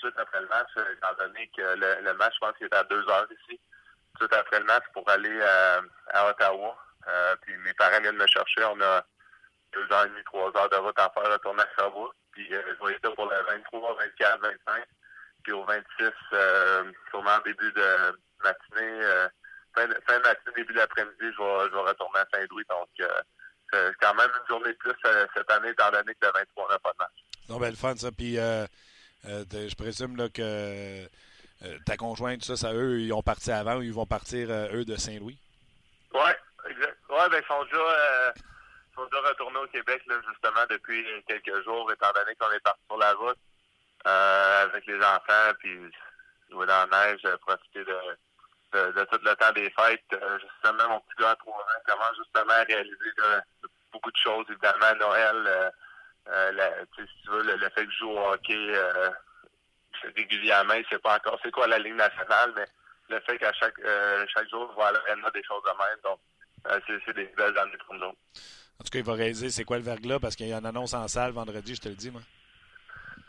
[0.00, 2.84] tout suite après le match, étant donné que le, match, je pense qu'il est à
[2.84, 3.60] deux heures ici
[4.18, 5.80] tout après le match pour aller euh,
[6.12, 6.76] à Ottawa.
[7.06, 8.64] Euh, puis mes parents viennent me chercher.
[8.64, 9.04] On a
[9.72, 12.14] deux heures et demie, trois heures de route à faire, retourner à Sherbrooke.
[12.32, 14.84] Puis euh, je vais être là pour le 23, 24, 25.
[15.44, 19.30] Puis au 26, euh, sûrement début de matinée,
[19.74, 22.64] fin, de, matinée, début d'après-midi, je vais, je vais retourner à Saint-Louis.
[22.68, 22.88] Donc,
[23.72, 24.92] c'est quand même une journée de plus
[25.34, 27.12] cette année, étant donné que le 23 n'a pas de match.
[27.48, 28.10] Non, ben le fun, ça.
[28.12, 28.36] Puis,
[29.24, 31.08] je présume que
[31.86, 34.96] ta conjointe, ça, ça, eux, ils ont parti avant ou ils vont partir, eux, de
[34.96, 35.38] Saint-Louis?
[36.14, 36.30] Oui,
[36.70, 36.96] exact.
[37.10, 38.34] Ouais, ben, ils sont déjà
[38.98, 42.80] sont déjà retournés au Québec, là, justement, depuis quelques jours, étant donné qu'on est parti
[42.88, 43.38] sur la route
[44.06, 45.78] euh, avec les enfants, puis
[46.50, 50.02] jouer dans la neige, profiter de, de, tout le temps des fêtes.
[50.12, 53.12] Euh, justement, mon petit gars 3 ans commence justement réaliser
[53.92, 55.72] beaucoup de choses, évidemment, Noël,
[56.28, 59.10] euh, euh la, si tu veux, le, fait que je joue au hockey euh,
[60.16, 62.66] régulièrement, il sait pas encore c'est quoi la ligne nationale, mais
[63.08, 63.80] le fait qu'à chaque
[64.34, 65.98] chaque jour, voilà, il y a des choses de même.
[66.04, 66.20] Donc,
[67.06, 68.06] c'est des belles années pour nous.
[68.80, 70.66] En tout cas, il va réaliser c'est quoi le verglas parce qu'il y a une
[70.66, 72.20] annonce en salle vendredi, je te le dis, moi.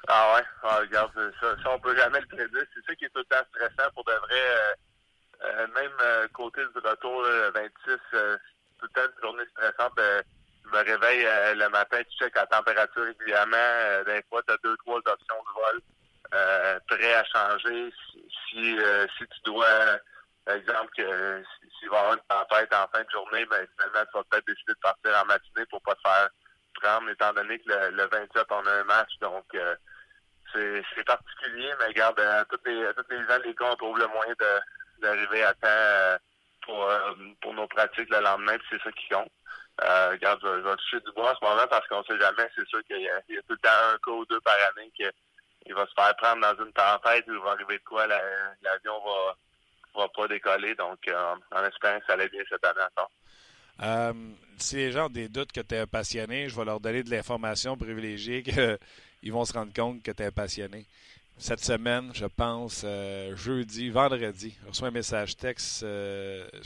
[0.08, 2.64] Ah ouais, ah, regarde, ça, ça, on peut jamais le prédire.
[2.74, 4.42] C'est ça qui est tout le temps stressant pour de vrai.
[4.42, 4.74] Euh,
[5.44, 8.38] euh même euh, côté du retour, le 26, euh,
[8.80, 10.00] tout le temps une journée stressante.
[10.66, 14.04] Je me réveille le matin, tu checkes la température régulièrement.
[14.06, 17.92] des fois, tu as deux, trois options de vol prêts à changer.
[18.12, 18.78] Si, si,
[19.18, 20.00] si tu dois
[20.50, 21.44] par exemple, que
[21.78, 24.48] s'il va y avoir une tempête en fin de journée, ben finalement, tu vas peut-être
[24.48, 26.30] décider de partir en matinée pour pas te faire
[26.74, 29.12] prendre, étant donné que le, le 27, on a un match.
[29.22, 29.76] Donc, euh,
[30.52, 34.08] c'est particulier, mais regarde, euh, tous les, toutes les ans, les gars, on trouve le
[34.08, 34.34] moyen
[34.98, 36.18] d'arriver à temps euh,
[36.64, 36.92] pour,
[37.44, 39.32] pour nos pratiques le lendemain, puis c'est ça qui compte.
[39.82, 42.50] Euh, regarde, je, vais toucher du bois en ce moment parce qu'on sait jamais.
[42.56, 45.74] C'est sûr qu'il y, a tout le temps un cas ou deux par année qu'il
[45.74, 49.36] va se faire prendre dans une tempête ou il va arriver de quoi, l'avion va
[49.96, 50.76] va pas décoller.
[50.76, 53.12] Donc, euh, en espérant que ça allait bien cette année encore.
[53.82, 54.14] Euh,
[54.58, 57.04] si les gens ont des doutes que tu es un passionné, je vais leur donner
[57.04, 60.86] de l'information privilégiée qu'ils vont se rendre compte que tu es un passionné.
[61.42, 65.86] Cette semaine, je pense, euh, jeudi, vendredi, je reçois un message texte.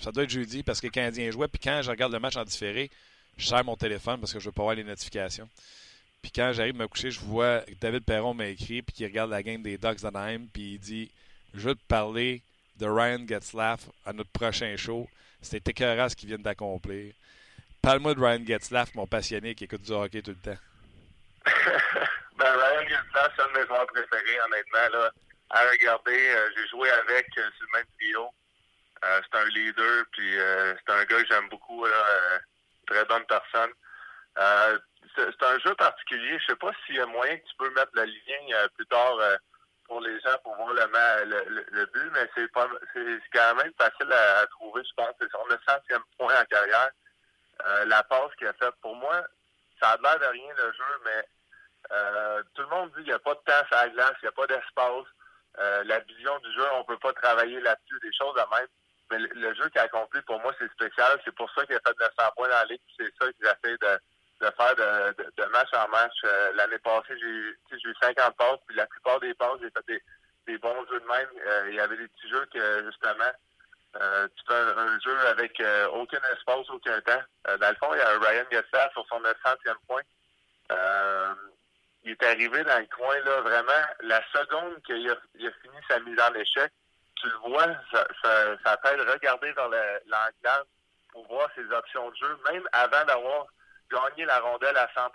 [0.02, 1.48] ça doit être jeudi parce que le Canadien jouait.
[1.48, 2.90] Puis quand je regarde le match en différé,
[3.38, 5.48] je sers mon téléphone parce que je veux pas voir les notifications.
[6.24, 9.30] Puis quand j'arrive me coucher, je vois que David Perron m'a écrit puis qu'il regarde
[9.30, 11.12] la game des Ducks d'Anaheim puis il dit
[11.54, 12.42] Je veux te parler
[12.80, 15.08] de Ryan Getzlaff à notre prochain show.
[15.42, 17.14] C'était écœurant ce qu'ils viennent d'accomplir.
[17.82, 20.58] Parle-moi de Ryan Getzlaff, mon passionné qui écoute du hockey tout le temps.
[22.38, 25.00] ben, Ryan Getzlaff, c'est un de mes joueurs préférés, honnêtement.
[25.00, 25.12] Là.
[25.50, 28.30] À regarder, euh, j'ai joué avec euh, le même trio.
[29.06, 31.86] Euh, c'est un leader, puis c'est un gars que j'aime beaucoup.
[31.86, 32.40] Là,
[32.88, 33.72] très bonne personne.
[35.16, 36.40] c'est un jeu particulier.
[36.40, 39.18] Je sais pas s'il y a moyen que tu peux mettre la ligne plus tard
[39.88, 44.12] pour les gens pour voir le, le, but, mais c'est pas c'est quand même facile
[44.12, 45.14] à, trouver, je pense.
[45.20, 46.92] C'est son centième point en carrière.
[47.66, 49.24] Euh, la passe qu'il a faite, pour moi,
[49.82, 51.24] ça a l'air de rien le jeu, mais euh,
[52.54, 54.30] tout le monde dit qu'il n'y a pas de temps sur la glace, il n'y
[54.30, 55.06] a pas d'espace.
[55.60, 58.68] Euh, la vision du jeu, on ne peut pas travailler là-dessus, des choses de même.
[59.12, 61.20] Mais le, jeu qu'il a accompli, pour moi, c'est spécial.
[61.24, 62.82] C'est pour ça qu'il a fait 900 points dans la ligue.
[62.98, 64.00] C'est ça qu'il a fait de
[64.44, 66.14] de faire de, de, match en match.
[66.26, 70.02] Euh, l'année passée, j'ai eu 50 passes, puis la plupart des passes, j'ai fait des,
[70.48, 71.30] des, bons jeux de même.
[71.48, 73.32] Euh, il y avait des petits jeux que, justement,
[74.02, 75.62] euh, tu fais un, jeu avec
[75.94, 77.24] aucun espace, aucun temps.
[77.60, 80.02] dans le fond, il y a Ryan Gessler sur son 900e point.
[82.04, 85.78] Il est arrivé dans le coin, là, vraiment, la seconde qu'il a, il a fini
[85.88, 86.72] sa mise en échec,
[87.16, 89.54] tu le vois, ça, ça, ça à regarder
[90.06, 90.66] l'enclave
[91.12, 93.48] pour voir ses options de jeu, même avant d'avoir
[93.90, 95.12] gagner la rondelle à 100%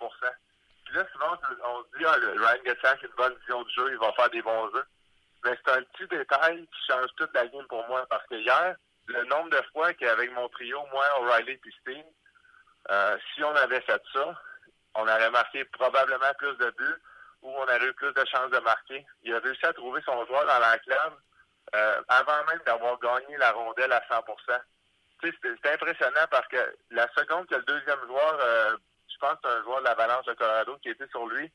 [0.86, 3.90] Puis là, souvent, on se dit, ah, Ryan Getzlaff a une bonne vision du jeu,
[3.90, 4.84] il va faire des bons jeux.
[5.44, 8.06] Mais c'est un petit détail qui change toute la game pour moi.
[8.08, 12.04] Parce que hier, le nombre de fois qu'avec mon trio, moi, O'Reilly et Steen,
[12.90, 14.34] euh, si on avait fait ça,
[14.98, 17.02] on aurait marqué probablement plus de buts
[17.42, 19.06] ou on aurait eu plus de chances de marquer.
[19.22, 21.16] Il a réussi à trouver son joueur dans l'enclave
[21.74, 24.60] euh, avant même d'avoir gagné la rondelle à 100%
[25.20, 28.76] c'était impressionnant parce que la seconde que le deuxième joueur, euh,
[29.08, 31.50] je pense que c'est un joueur de l'Avalanche de Colorado qui était sur lui,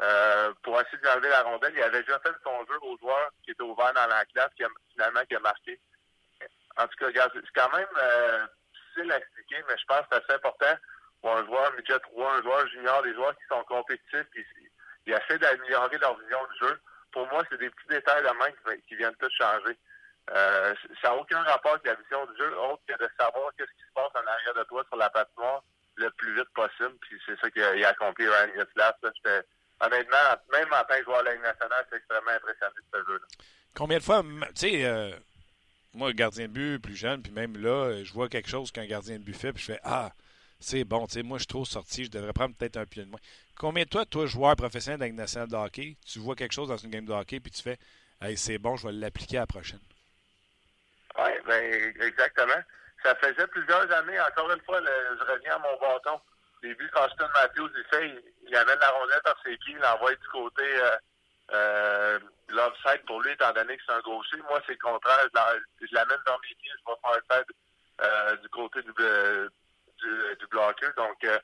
[0.00, 3.30] euh, pour essayer de garder la rondelle, il avait déjà fait son jeu au joueur
[3.44, 5.78] qui était ouvert dans la classe, qui a, finalement qui a marqué.
[6.78, 7.86] En tout cas, c'est quand même
[8.72, 10.74] difficile à expliquer, mais je pense que c'est assez important
[11.22, 14.44] pour un joueur midget 3, un joueur junior, des joueurs qui sont compétitifs, qui,
[15.04, 16.80] qui essaient d'améliorer leur vision du jeu.
[17.12, 19.76] Pour moi, c'est des petits détails de même qui, qui viennent tout changer.
[20.30, 23.72] Euh, ça n'a aucun rapport avec la vision du jeu, autre que de savoir qu'est-ce
[23.72, 25.62] qui se passe en arrière de toi sur la patinoire
[25.96, 26.94] le plus vite possible.
[27.00, 28.96] Puis c'est ça qu'il a, accompli Ryan Getzlaff.
[29.80, 30.16] Honnêtement,
[30.52, 33.26] même en tant que joueur de la Ligue nationale, c'est extrêmement impressionnant ce jeu-là.
[33.74, 35.10] Combien de fois, tu sais, euh,
[35.94, 39.18] moi, gardien de but plus jeune, puis même là, je vois quelque chose qu'un gardien
[39.18, 40.12] de but fait, puis je fais Ah,
[40.62, 43.04] c'est bon, tu sais, moi, je suis trop sorti, je devrais prendre peut-être un pied
[43.04, 43.20] de moins.
[43.56, 46.52] Combien de toi, toi, joueur professionnel de la Ligue nationale de hockey, tu vois quelque
[46.52, 47.78] chose dans une game de hockey, puis tu fais
[48.22, 49.80] Hey, c'est bon, je vais l'appliquer à la prochaine?
[51.18, 52.62] Oui, ben exactement.
[53.02, 56.20] Ça faisait plusieurs années, encore une fois, je reviens à mon bâton.
[56.62, 60.14] les buts qu'Austin Matthews il fait, il, amène la rondelle par ses pieds, il l'envoie
[60.14, 60.96] du côté euh,
[61.52, 62.18] euh,
[62.50, 64.36] l'offside pour lui, étant donné que c'est un gaucher.
[64.48, 65.26] Moi, c'est le contraire.
[65.80, 67.56] Je l'amène dans mes pieds, je vais faire tête
[68.02, 68.92] euh, du côté du,
[70.02, 70.92] du, bloqueur.
[70.96, 71.38] Donc, euh,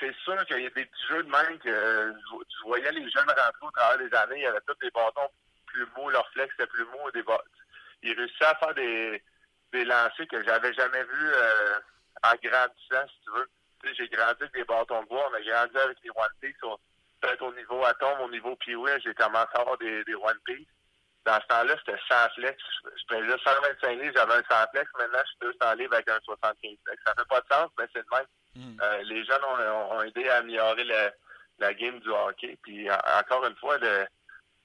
[0.00, 3.28] c'est sûr qu'il y a des petits jeux de main que je, voyais les jeunes
[3.28, 4.36] rentrer au travers des années.
[4.38, 5.28] Il y avait tous des bâtons
[5.66, 7.10] plus mous, leur flex était plus mou.
[7.12, 7.24] Des
[8.02, 9.22] ils réussissaient à faire des,
[9.72, 11.78] des lancers que j'avais jamais vus euh,
[12.22, 13.48] en grandissant, si tu veux.
[13.82, 16.26] Tu sais, j'ai grandi avec des bâtons de bois, on a grandi avec des One
[16.40, 16.56] Piece.
[17.20, 20.66] Peut-être au niveau atome, au niveau Pee-Wee, j'ai commencé à avoir des, des One Piece.
[21.24, 22.62] Dans ce temps-là, c'était 100 flex.
[22.84, 24.90] Je faisais 125 livres, j'avais un 100 flex.
[24.98, 27.02] Maintenant, je suis 200 livres avec un 75 flex.
[27.04, 28.26] Ça fait pas de sens, mais c'est le même.
[28.54, 28.80] Mm.
[28.82, 31.10] Euh, les jeunes ont, ont, aidé à améliorer le,
[31.58, 32.58] la game du hockey.
[32.62, 34.06] Puis encore une fois, le,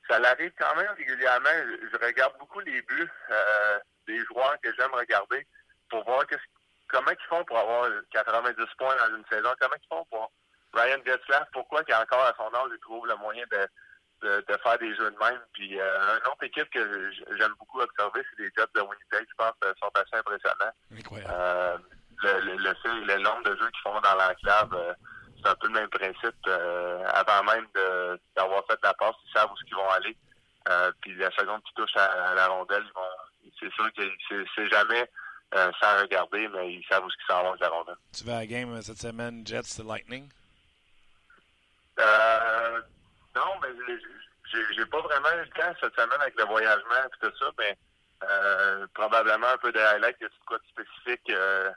[0.09, 1.49] ça l'arrive quand même régulièrement.
[1.91, 5.45] Je, regarde beaucoup les buts euh, des joueurs que j'aime regarder
[5.89, 6.23] pour voir
[6.87, 9.49] comment ils font pour avoir 90 points dans une saison.
[9.59, 10.31] Comment ils font pour
[10.73, 13.67] Ryan Getzlaff, pourquoi qu'il encore à son âge, il trouve le moyen de,
[14.23, 15.39] de, faire des jeux de même.
[15.53, 19.27] Puis euh, une autre équipe que j'aime beaucoup observer, c'est les Jets de Winnipeg.
[19.29, 20.73] Je pense qu'ils sont assez impressionnants.
[20.97, 21.33] Incroyable.
[21.33, 21.77] Euh,
[22.23, 24.93] le, le, le, le, nombre de jeux qu'ils font dans l'enclave, euh,
[25.41, 26.35] c'est un peu le même principe.
[26.47, 27.67] Euh, avant même
[28.35, 30.15] d'avoir fait la passe, ils savent où ils vont aller.
[30.69, 33.51] Euh, puis la seconde qui touche à, la rondelle, ils vont.
[33.59, 34.01] C'est sûr que
[34.55, 35.09] c'est jamais
[35.55, 37.95] euh, sans regarder, mais ils savent où ils s'en vont avec la rondelle.
[38.15, 40.29] Tu vas à la game cette semaine, Jets Lightning?
[41.99, 42.81] Euh,
[43.35, 43.69] non, mais
[44.75, 47.77] j'ai pas vraiment eu le temps cette semaine avec le voyagement et tout ça, mais
[48.23, 51.71] euh, probablement un peu de highlights, y a quoi de spécifique euh,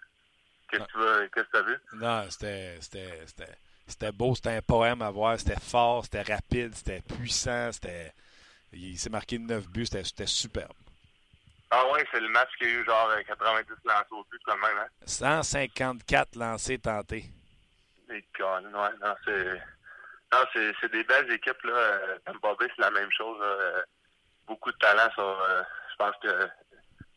[0.70, 1.76] Qu'est-ce que tu as vu?
[1.92, 2.78] Non, c'était
[3.86, 8.12] c'était beau, c'était un poème à voir, c'était fort, c'était rapide, c'était puissant, c'était.
[8.72, 10.74] Il s'est marqué 9 buts, c'était superbe.
[11.70, 14.78] Ah oui, c'est le match qui a eu genre 90 lancés au but quand même,
[14.78, 14.88] hein?
[15.06, 17.24] 154 lancés tentés.
[18.10, 19.62] Et ouais, non, c'est.
[20.37, 20.44] Non,
[20.81, 21.72] c'est des belles équipes, là.
[21.72, 23.38] Euh, Tampa Bay, c'est la même chose.
[23.40, 23.83] Euh,
[24.46, 25.09] beaucoup de talent.
[25.18, 26.49] Euh, je pense que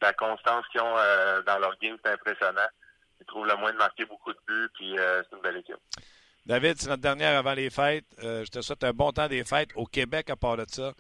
[0.02, 0.96] la constance qu'ils ont
[1.46, 2.68] dans leur game, c'est impressionnant.
[3.20, 5.76] Ils trouvent le moyen de marquer beaucoup de buts, puis c'est une belle équipe.
[6.46, 8.06] David, c'est notre dernière avant les fêtes.
[8.22, 10.94] je te souhaite un bon temps des fêtes au Québec à part de ça.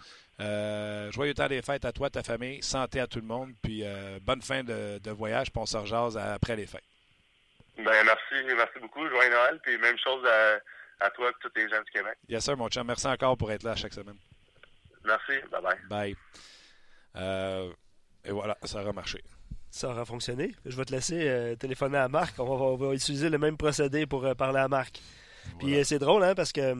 [1.12, 3.86] joyeux temps des fêtes à toi, ta famille, santé à tout le monde, puis
[4.22, 6.84] bonne fin de, voyage, puis on se rejase après les fêtes.
[7.78, 9.08] Ben merci, merci beaucoup.
[9.08, 10.60] Joyeux Noël, puis même chose à
[11.00, 12.18] à toi et tous les gens du Québec.
[12.28, 12.86] Yes, sir, mon chum.
[12.86, 14.18] Merci encore pour être là chaque semaine.
[15.06, 15.34] Merci.
[15.52, 15.88] Bye-bye.
[15.88, 16.16] Bye.
[17.16, 17.72] Euh,
[18.24, 19.24] et voilà, ça aura marché.
[19.72, 20.54] Ça aura fonctionné.
[20.66, 22.40] Je vais te laisser euh, téléphoner à Marc.
[22.40, 25.00] On va, utiliser le même procédé pour euh, parler à Marc.
[25.58, 26.76] Puis c'est drôle, hein, parce que.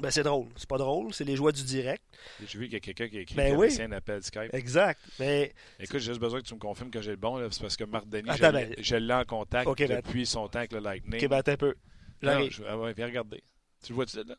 [0.00, 0.48] Ben, c'est drôle.
[0.56, 2.02] C'est pas drôle, c'est les joies du direct.
[2.46, 3.80] J'ai vu qu'il y a quelqu'un qui a écrit ben oui.
[3.80, 4.52] un appel Skype.
[4.52, 5.00] Exact.
[5.18, 5.54] Mais...
[5.80, 7.38] Écoute, j'ai juste besoin que tu me confirmes que j'ai le bon.
[7.50, 10.72] C'est parce que Marc Denis, ben- je l'ai en contact ben- depuis son temps avec
[10.72, 11.24] le Lightning.
[11.24, 11.74] Ok, ben, un peu.
[12.22, 13.42] Non, je, ah ouais, viens regarder.
[13.82, 14.36] Tu le vois-tu là?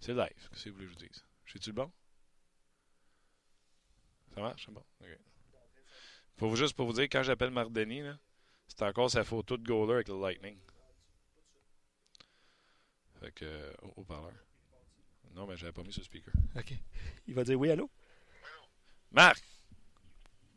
[0.00, 0.48] C'est live.
[0.50, 1.24] Qu'est-ce que vous voulez que je vous dise?
[1.46, 1.92] J'ai-tu le bon?
[4.34, 4.64] Ça marche?
[4.66, 4.84] C'est bon.
[5.00, 5.18] OK.
[6.36, 8.02] Faut juste pour vous dire, quand j'appelle Mardeni,
[8.66, 10.58] c'est encore sa photo de goaler avec le Lightning.
[13.20, 14.34] Fait que, euh, au parleur
[15.34, 16.34] Non, mais j'avais pas mis ce speaker.
[16.56, 16.74] OK.
[17.26, 17.90] Il va dire oui, allô?
[19.12, 19.42] Marc!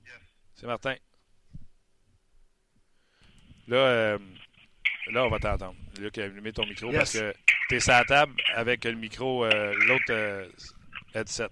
[0.04, 0.14] Yes.
[0.56, 0.96] C'est Martin.
[3.68, 4.20] Là, euh,
[5.12, 5.76] Là, on va t'entendre.
[6.00, 7.34] Luc, mets ton micro parce que
[7.70, 10.48] tu es sur la table avec le micro, euh, l'autre euh,
[11.14, 11.50] headset.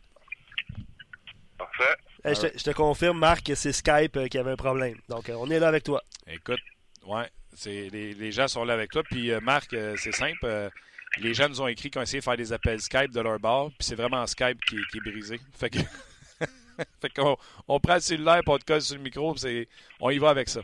[1.57, 1.95] Parfait.
[2.25, 4.97] je, te, confirme, Marc, que c'est Skype euh, qui avait un problème.
[5.09, 6.01] Donc, on est là avec toi.
[6.27, 6.59] Écoute,
[7.05, 9.03] ouais, c'est, les, gens sont là avec toi.
[9.03, 10.69] Puis, Marc, c'est simple.
[11.17, 13.39] les gens nous ont écrit qu'ils ont essayé de faire des appels Skype de leur
[13.39, 13.69] bord.
[13.69, 15.39] Puis, c'est vraiment Skype qui, qui, est brisé.
[15.57, 15.79] Fait que.
[17.01, 17.37] fait qu'on
[17.69, 19.67] on prend le cellulaire, puis on te colle sur le micro, puis
[20.01, 20.61] on y va avec ça.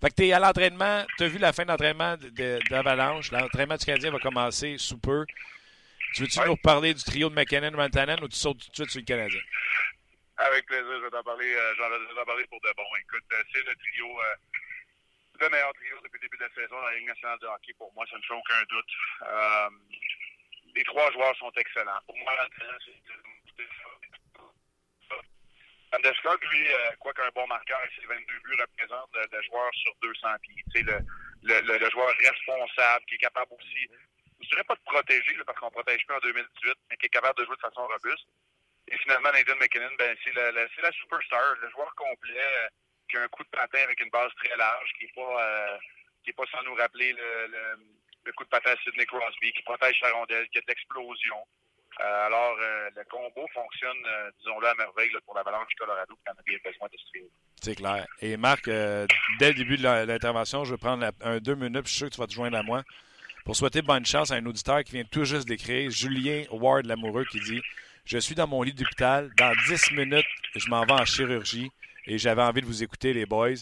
[0.00, 2.16] Fait que tu es à l'entraînement, tu as vu la fin d'entraînement
[2.70, 3.30] d'Avalanche.
[3.32, 5.24] L'entraînement du Canadien va commencer sous peu.
[6.14, 9.00] Tu veux-tu nous parler du trio de McKinnon-Rantanen ou tu sautes tout de suite sur
[9.00, 9.40] le Canadien?
[10.36, 12.84] Avec plaisir, je vais t'en parler, euh, j'en parler pour de bon.
[13.00, 14.34] Écoute, euh, c'est le trio, euh,
[15.40, 17.72] le meilleur trio depuis le début de la saison dans la Ligue nationale de hockey
[17.78, 18.92] pour moi, ça ne fait aucun doute.
[20.74, 22.00] les trois joueurs sont excellents.
[22.06, 23.64] Pour moi, c'est
[25.94, 29.94] Landeskog, lui, euh, quoi qu'un bon marqueur avec ses 22 buts, représente le, joueur sur
[30.02, 30.82] 200 pieds.
[30.82, 30.98] Le,
[31.42, 33.88] le, le, joueur responsable, qui est capable aussi,
[34.40, 37.38] je dirais pas de protéger, parce qu'on protège plus en 2018, mais qui est capable
[37.38, 38.26] de jouer de façon robuste.
[38.88, 42.68] Et finalement, Nathan McKinnon, ben, c'est la, superstar, le joueur complet, euh,
[43.08, 45.78] qui a un coup de patin avec une base très large, qui n'est pas, euh,
[46.36, 47.78] pas sans nous rappeler le, le,
[48.24, 51.46] le coup de patin à Sidney Crosby, qui protège sa rondelle, qui a de l'explosion.
[52.00, 56.32] Euh, alors, euh, le combo fonctionne, euh, disons-le, à merveille pour l'Avalanche Colorado, qui en
[56.32, 57.18] a bien besoin de se
[57.62, 58.06] C'est clair.
[58.20, 61.98] Et Marc, dès le début de l'intervention, je vais prendre un deux minutes, je suis
[61.98, 62.82] sûr que tu vas te joindre à moi,
[63.44, 67.26] pour souhaiter bonne chance à un auditeur qui vient tout juste d'écrire, Julien Ward Lamoureux,
[67.26, 67.62] qui dit
[68.04, 70.26] Je suis dans mon lit d'hôpital, dans 10 minutes,
[70.56, 71.70] je m'en vais en chirurgie
[72.06, 73.54] et j'avais envie de vous écouter, les boys.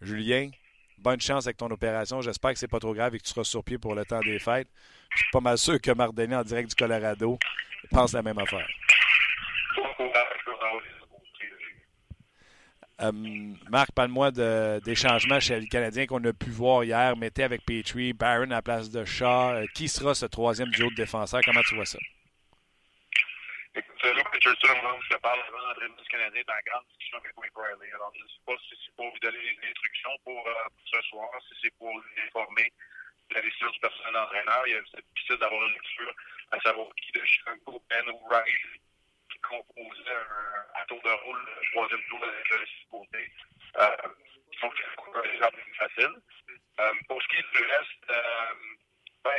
[0.00, 0.50] Julien,
[0.98, 2.20] bonne chance avec ton opération.
[2.20, 4.20] J'espère que c'est pas trop grave et que tu seras sur pied pour le temps
[4.20, 4.68] des fêtes.
[5.10, 7.38] Je suis pas mal sûr que Marc Denis, en direct du Colorado,
[7.90, 8.66] pense la même affaire.
[13.00, 13.12] Euh,
[13.70, 17.16] Marc, parle-moi des changements chez les Canadiens qu'on a pu voir hier.
[17.16, 19.54] Mettez avec Petrie, Barron à la place de Shaw.
[19.54, 21.40] Euh, qui sera ce troisième duo de défenseurs?
[21.44, 21.98] Comment tu vois ça?
[23.76, 27.50] Écoute, Luke Richardson, je parle avant l'entraînement du Canadien, dans la grande discussion avec Wayne
[27.56, 27.92] Riley.
[27.94, 31.02] Alors, je ne sais pas si c'est pour lui donner des instructions pour, euh, ce
[31.02, 32.72] soir, si c'est pour lui informer
[33.30, 34.62] de la décision du personnel d'entraîneur.
[34.68, 36.14] Il y a cette difficile d'avoir une lecture
[36.52, 38.78] à savoir qui de Chicago, Ben ou Riley
[39.42, 40.22] composait
[40.78, 42.42] un, tour de rôle, le troisième tour de la
[42.90, 43.32] côté.
[43.76, 43.96] Euh,
[44.62, 46.14] donc, c'est un exemple plus facile.
[46.78, 48.54] Euh, pour ce qui est du reste, euh,
[49.24, 49.32] ben,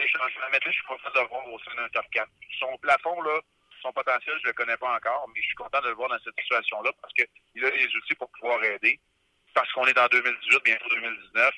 [0.52, 2.30] maintenant, je suis content de le voir au sein d'un top 4.
[2.60, 3.40] Son plafond, là,
[3.86, 6.10] son potentiel, je ne le connais pas encore, mais je suis content de le voir
[6.10, 9.00] dans cette situation-là parce qu'il a les outils pour pouvoir aider.
[9.54, 11.54] Parce qu'on est en 2018, bientôt 2019,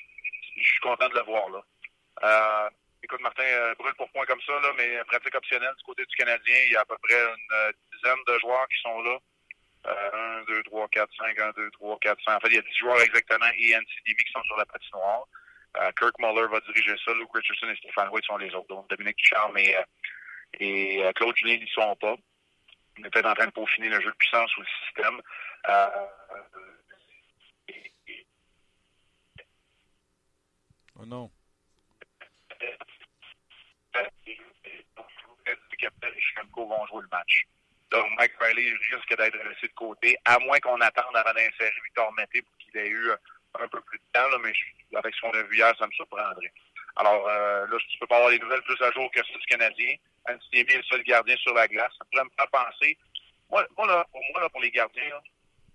[0.56, 1.62] je suis content de le voir là.
[2.22, 2.70] Euh,
[3.02, 6.16] Écoute, Martin, euh, brûle pour point comme ça, là, mais pratique optionnelle du côté du
[6.16, 9.18] Canadien, il y a à peu près une euh, dizaine de joueurs qui sont là.
[9.86, 12.36] Euh, 1, 2, 3, 4, 5, 1, 2, 3, 4, 5.
[12.36, 15.24] En fait, il y a 10 joueurs exactement et NCDB qui sont sur la patinoire.
[15.96, 17.14] Kirk Muller va diriger ça.
[17.14, 18.66] Luke Richardson et Stéphane White sont les autres.
[18.66, 19.76] Donc, Dominique Charme et,
[20.54, 22.16] et euh, Claude Julien n'y sont pas.
[22.98, 25.20] On est peut-être en train de peaufiner le jeu de puissance ou le système.
[25.68, 25.88] Euh,
[30.96, 31.30] oh non.
[35.46, 37.46] et Chicago vont jouer le match.
[37.90, 42.12] Donc, Mike Riley risque d'être laissé de côté, à moins qu'on attende avant d'insérer Victor
[42.12, 43.10] Mété pour qu'il ait eu
[43.54, 44.52] un peu plus de temps, là, mais
[44.96, 46.52] avec ce qu'on a vu hier, ça me surprendrait.
[46.96, 49.46] Alors, euh, là, tu peux pas avoir les nouvelles plus à jour que ça du
[49.46, 49.94] Canadien.
[50.28, 51.92] Anthony est le seul gardien sur la glace.
[52.14, 52.98] Ça me faire penser.
[53.50, 55.20] Moi, moi là, pour moi, là, pour les gardiens,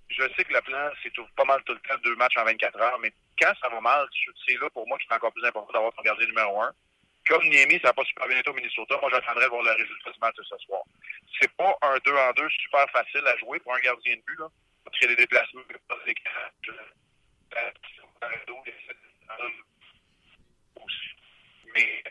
[0.09, 2.79] je sais que le plan, c'est pas mal tout le temps deux matchs en 24
[2.79, 4.07] heures, mais quand ça va mal,
[4.45, 6.71] c'est là pour moi qu'il est encore plus important d'avoir ton gardien numéro un.
[7.27, 10.11] Comme Niemi, ça n'a pas super bien été au Minnesota, moi j'attendrai voir le résultat
[10.11, 10.83] du match ce soir.
[11.39, 14.39] C'est pas un 2 en 2 super facile à jouer pour un gardien de but,
[14.39, 14.47] là,
[14.83, 15.61] parce qu'il y a des déplacements,
[20.75, 21.15] aussi.
[21.73, 22.03] Mais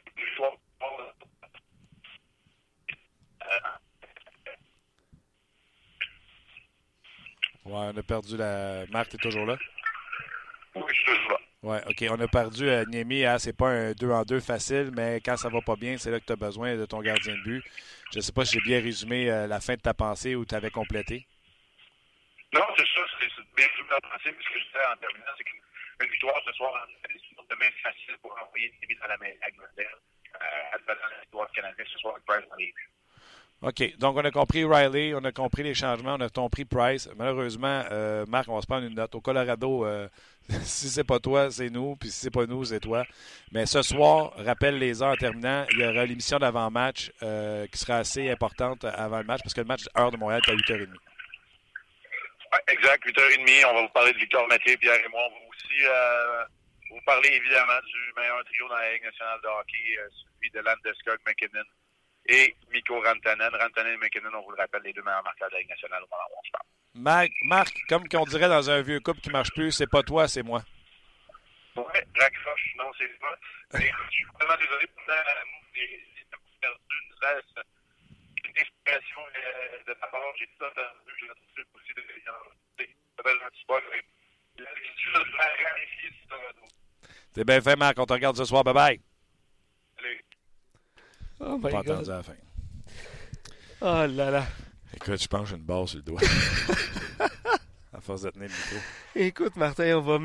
[7.65, 8.87] Ouais, on a perdu la.
[8.91, 9.57] Marc, t'es toujours là?
[10.75, 11.38] Oui, je suis toujours là.
[11.62, 12.05] Oui, OK.
[12.11, 13.25] On a perdu euh, Niemi.
[13.25, 16.11] Hein, c'est pas un 2 en 2 facile, mais quand ça va pas bien, c'est
[16.11, 17.65] là que tu as besoin de ton gardien de but.
[18.12, 20.45] Je ne sais pas si j'ai bien résumé euh, la fin de ta pensée ou
[20.45, 21.25] tu avais complété.
[22.53, 23.01] Non, c'est ça.
[23.21, 24.35] C'est bien résumé ta pensée.
[24.37, 28.19] Mais ce que je disais en terminant, c'est qu'une victoire ce soir, c'est demain facile
[28.21, 29.99] pour envoyer Niemi dans la mêlée à Glendale.
[30.35, 32.91] Euh, dans la victoire canadienne ce soir avec Price dans les buts.
[33.62, 33.96] OK.
[33.98, 37.09] Donc, on a compris Riley, on a compris les changements, on a compris Price.
[37.16, 39.14] Malheureusement, euh, Marc, on va se prendre une note.
[39.14, 40.09] Au Colorado, euh,
[40.62, 41.94] si c'est pas toi, c'est nous.
[41.94, 43.05] Puis si c'est pas nous, c'est toi.
[43.53, 47.98] Mais ce soir, rappelle les heures terminant, il y aura l'émission d'avant-match euh, qui sera
[47.98, 50.88] assez importante avant le match parce que le match heure de Montréal est à 8h30.
[50.90, 53.07] Oui, exact.
[53.07, 53.64] 8h30.
[53.70, 55.20] On va vous parler de Victor Mathieu, Pierre et moi.
[55.25, 56.51] On va aussi
[56.90, 61.18] vous parler évidemment du meilleur trio dans la Ligue nationale de hockey, celui de Landeskog,
[61.25, 61.62] McKinnon
[62.26, 63.50] et Miko Rantanen.
[63.54, 66.02] Rantanen et McKinnon, on vous le rappelle, les deux meilleurs marqueurs de la Ligue nationale
[66.02, 66.66] au moment où on se parle.
[66.94, 70.28] Marc, Marc, comme qu'on dirait dans un vieux couple qui marche plus, c'est pas toi,
[70.28, 70.62] c'est moi.
[71.76, 71.85] Oui,
[72.18, 73.10] raccroche, non, c'est.
[73.75, 75.04] Mais je suis vraiment désolé pour
[76.60, 77.64] perdu une trace,
[78.44, 80.20] une inspiration euh, de ta part.
[80.38, 82.02] J'ai tout entendu, j'ai entendu aussi de.
[87.35, 87.98] C'est bien fait, Marc.
[87.98, 88.62] On te regarde ce soir.
[88.64, 89.12] Bye bye.
[91.45, 92.09] Oh my Pas God.
[92.09, 92.33] à la fin.
[93.81, 94.47] Oh là là.
[94.95, 96.21] Écoute, je pense que j'ai une barre sur le doigt.
[97.93, 98.87] à force de tenir le micro.
[99.17, 100.19] Écoute, Martin, on va,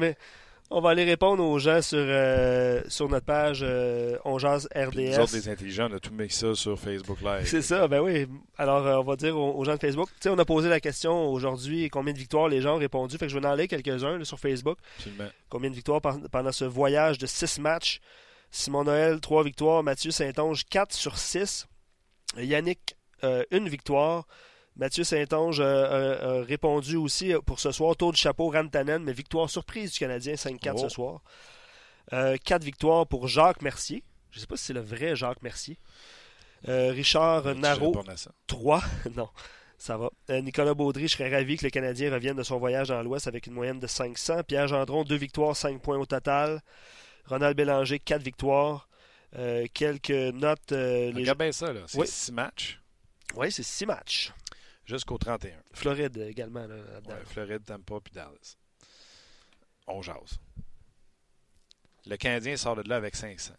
[0.69, 5.05] on va aller répondre aux gens sur, euh, sur notre page euh, On Jase Puis
[5.05, 5.33] nous autres, RDS.
[5.35, 7.45] les intelligents, on a tout mis ça sur Facebook Live.
[7.45, 8.27] C'est ça, ben oui.
[8.57, 10.09] Alors, euh, on va dire aux, aux gens de Facebook.
[10.09, 13.17] Tu sais, on a posé la question aujourd'hui combien de victoires les gens ont répondu.
[13.17, 14.77] Fait que je vais en aller quelques-uns sur Facebook.
[14.97, 15.29] Absolument.
[15.49, 18.01] Combien de victoires par- pendant ce voyage de six matchs?
[18.51, 19.83] Simon Noël, trois victoires.
[19.83, 21.67] Mathieu Saint-Onge, 4 sur 6.
[22.37, 24.27] Yannick, euh, une victoire.
[24.75, 27.95] Mathieu Saint-Onge euh, a répondu aussi euh, pour ce soir.
[27.95, 30.77] Tour de chapeau, Rantanen, mais victoire surprise du Canadien, 5-4 Oh.
[30.77, 31.21] ce soir.
[32.13, 34.03] Euh, 4 victoires pour Jacques Mercier.
[34.31, 35.77] Je ne sais pas si c'est le vrai Jacques Mercier.
[36.67, 37.43] Euh, Richard
[38.15, 38.31] ça.
[38.47, 38.81] 3.
[39.15, 39.29] non.
[39.79, 40.09] Ça va.
[40.31, 43.27] Euh, Nicolas Baudry, je serais ravi que le Canadien revienne de son voyage dans l'Ouest
[43.27, 44.43] avec une moyenne de 500.
[44.43, 46.61] Pierre Gendron, 2 victoires, 5 points au total.
[47.27, 48.87] Ronald Bélanger, 4 victoires.
[49.35, 50.71] Euh, quelques notes.
[50.71, 51.21] Euh, les...
[51.21, 51.81] Regarde bien ça, là.
[51.87, 52.81] C'est 6 matchs.
[53.35, 54.33] Oui, c'est 6 matchs.
[54.85, 55.51] Jusqu'au 31.
[55.73, 56.65] Floride également.
[56.65, 58.55] Là, ouais, Floride, Tampa puis Dallas.
[59.85, 60.39] On jase.
[62.05, 63.53] Le Canadien sort de là avec 500.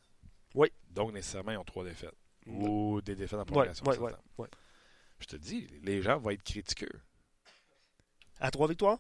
[0.55, 0.73] Oui.
[0.91, 2.15] Donc, nécessairement, ils ont 3 défaites.
[2.47, 3.85] Ou des défaites en prolongation.
[3.87, 4.47] Oui, oui, oui.
[5.21, 7.01] Je te dis, les gens vont être critiqueux.
[8.41, 8.99] À 3 victoires?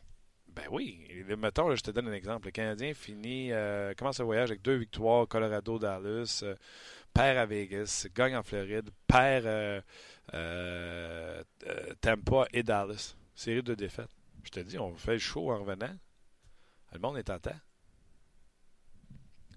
[0.49, 1.07] Ben oui.
[1.37, 2.47] Mettons, je te donne un exemple.
[2.47, 6.55] Le Canadien finit, euh, commence le voyage avec deux victoires, Colorado, Dallas, euh,
[7.13, 9.81] perd à Vegas, gagne en Floride, perd euh,
[10.35, 11.43] euh,
[12.01, 13.17] Tampa et Dallas.
[13.35, 14.11] Série de défaites.
[14.45, 15.95] Je te dis, on fait le show en revenant.
[16.93, 17.61] Le monde est en temps.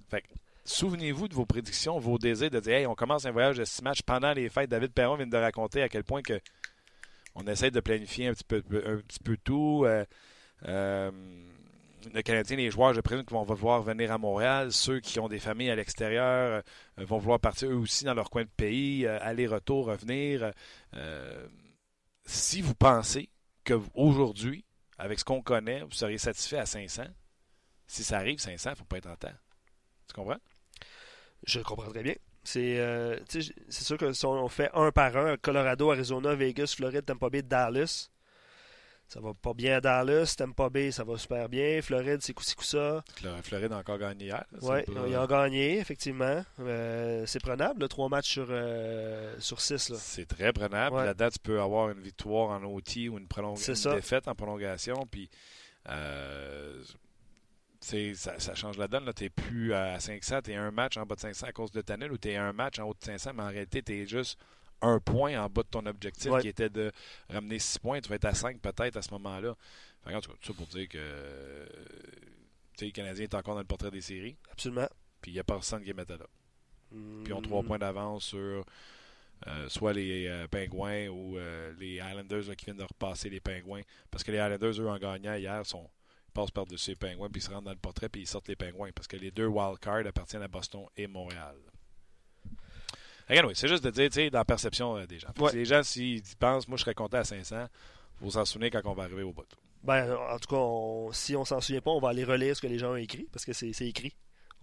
[0.10, 0.24] Fait
[0.66, 3.82] souvenez-vous de vos prédictions, vos désirs de dire Hey, on commence un voyage de six
[3.82, 4.70] matchs pendant les fêtes.
[4.70, 6.40] David Perron vient de raconter à quel point que
[7.36, 9.84] on essaie de planifier un petit peu, un petit peu tout.
[9.86, 10.06] Euh,
[10.64, 14.72] le Canadien, les joueurs, je présume qu'ils vont vouloir venir à Montréal.
[14.72, 16.64] Ceux qui ont des familles à l'extérieur
[17.00, 20.52] euh, vont vouloir partir eux aussi dans leur coin de pays, euh, aller-retour, revenir.
[22.26, 23.30] si vous pensez
[23.64, 24.66] que aujourd'hui,
[24.98, 27.04] avec ce qu'on connaît, vous seriez satisfait à 500,
[27.88, 29.34] si ça arrive, 500, il ne faut pas être en temps.
[30.08, 30.40] Tu comprends?
[31.46, 32.16] Je comprends très bien.
[32.44, 33.20] C'est
[33.70, 38.10] sûr que si on fait un par un, Colorado, Arizona, Vegas, Floride, Tampa Bay, Dallas,
[39.12, 40.36] ça va pas bien à Dallas.
[40.38, 41.82] Tampa Bay, ça va super bien.
[41.82, 43.04] Floride, c'est coup coup ça.
[43.44, 44.46] Floride a encore gagné hier.
[44.62, 46.46] Oui, ils ont gagné, effectivement.
[46.62, 49.92] Euh, c'est prenable, trois matchs sur, euh, sur six.
[49.98, 50.96] C'est très prenable.
[50.96, 53.28] La date, tu peux avoir une victoire en OT ou une,
[53.94, 55.06] défaite en prolongation.
[55.12, 55.30] Puis,
[55.90, 56.82] euh,
[57.82, 59.12] ça, ça, change la donne.
[59.14, 61.72] Tu n'es plus à 500, tu es un match en bas de 500 à cause
[61.72, 63.92] de Tanel ou tu es un match en haut de 500, mais en réalité, tu
[63.92, 64.40] es juste
[64.82, 66.92] un point en bas de ton objectif qui était de
[67.30, 68.02] ramener six points.
[68.02, 69.56] Tu vas être à 5 peut-être à ce moment-là.
[70.04, 71.68] Enfin, en tout cas, tout ça pour dire que
[72.82, 74.38] le Canadien est encore dans le portrait des séries.
[74.52, 74.88] Absolument.
[75.22, 76.18] Puis il n'y a personne qui est là.
[76.90, 77.68] Puis ils ont trois hmm.
[77.68, 78.66] points d'avance sur
[79.48, 83.82] euh, soit les euh, Pingouins ou euh, les Islanders qui viennent de repasser les Pingouins.
[84.10, 85.90] Parce que les Islanders, eux, en gagnant hier, sont,
[86.28, 88.48] ils passent par-dessus les Pingouins, puis ils se rendent dans le portrait, puis ils sortent
[88.48, 88.92] les Pingouins.
[88.94, 91.56] Parce que les deux wildcards appartiennent à Boston et Montréal
[93.54, 95.30] c'est juste de dire, tu sais, dans la perception euh, des gens.
[95.54, 98.82] Les gens, s'ils pensent, moi, je serais content à 500, il faut s'en souvenir quand
[98.86, 99.46] on va arriver au bout.
[99.84, 102.68] Ben, en tout cas, si on s'en souvient pas, on va aller relire ce que
[102.68, 104.14] les gens ont écrit, parce que c'est écrit.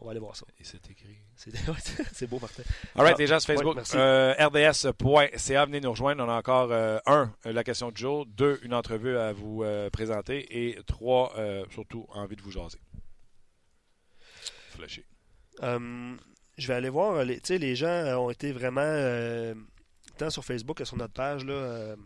[0.00, 0.46] On va aller voir ça.
[0.60, 1.16] Et c'est écrit.
[1.34, 1.50] C'est
[2.30, 2.62] beau, Martin.
[2.94, 3.76] All right, les gens sur Facebook.
[3.96, 6.24] Euh, RDS.ca, venez nous rejoindre.
[6.24, 8.24] On a encore, euh, un, la question du jour.
[8.24, 10.46] Deux, une entrevue à vous présenter.
[10.56, 11.34] Et trois,
[11.70, 12.78] surtout, envie de vous jaser.
[14.70, 15.02] Flashy
[16.59, 17.24] je vais aller voir.
[17.24, 19.54] Les, les gens euh, ont été vraiment, euh,
[20.18, 21.96] tant sur Facebook que sur notre page, là, euh,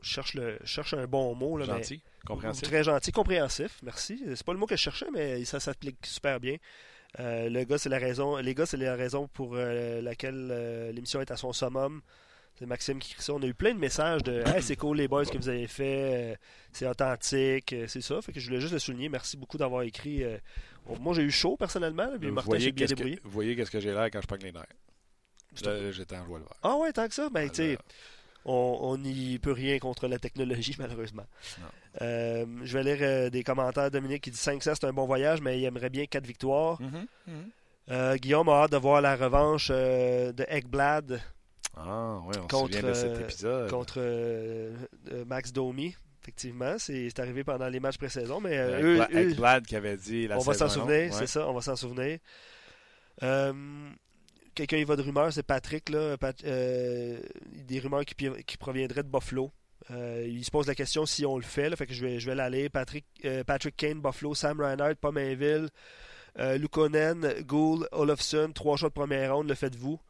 [0.00, 1.58] cherche, le, cherche un bon mot.
[1.58, 2.68] Là, gentil, compréhensif.
[2.68, 4.22] Très gentil, compréhensif, merci.
[4.34, 6.56] C'est pas le mot que je cherchais, mais ça s'applique super bien.
[7.18, 11.36] le gars, c'est la raison, les gars, c'est la raison pour laquelle l'émission est à
[11.36, 12.00] son summum.
[12.58, 13.34] C'est Maxime qui écrit ça.
[13.34, 15.66] On a eu plein de messages de Hey, c'est cool les boys que vous avez
[15.66, 16.38] fait,
[16.72, 18.22] c'est authentique, c'est ça.
[18.22, 19.08] Fait que je voulais juste le souligner.
[19.08, 20.24] Merci beaucoup d'avoir écrit
[21.00, 23.18] moi, j'ai eu chaud personnellement, puis Martin s'est bien débrouillé.
[23.24, 24.66] vous voyez qu'est-ce que j'ai l'air quand je pogne les nerfs.
[25.54, 26.54] J'étais en joie le vert.
[26.62, 27.28] Ah ouais, tant que ça?
[27.30, 27.78] Ben, tu sais,
[28.44, 31.26] on n'y peut rien contre la technologie, malheureusement.
[32.02, 33.90] Euh, je vais lire euh, des commentaires.
[33.90, 36.80] Dominique qui dit 500, c'est un bon voyage, mais il aimerait bien 4 victoires.
[36.80, 37.32] Mm-hmm.
[37.90, 41.20] Euh, Guillaume a hâte de voir la revanche de Eggblad.
[41.76, 43.70] Ah, oui, on contre, se souvient de cet épisode.
[43.70, 44.00] Contre
[45.26, 45.94] Max Domi.
[46.26, 50.40] Effectivement, c'est arrivé pendant les matchs pré-saison, mais euh, eux, qui avait dit la On
[50.40, 52.18] va s'en souvenir, c'est ça, on va s'en souvenir.
[53.22, 53.52] Euh,
[54.56, 57.20] quelqu'un il va de rumeurs, c'est Patrick là, euh,
[57.52, 59.52] des rumeurs qui, qui, proviendraient de Buffalo.
[59.88, 62.26] il se pose la question si on le fait, là, fait que je vais je
[62.26, 62.70] vais l'aller.
[62.70, 63.06] Patrick
[63.46, 65.68] Patrick Kane, Buffalo, Sam Reinhardt, Pomainville,
[66.36, 70.00] Lukonen, Gould, Olofsson, trois choix de première ronde, le faites-vous?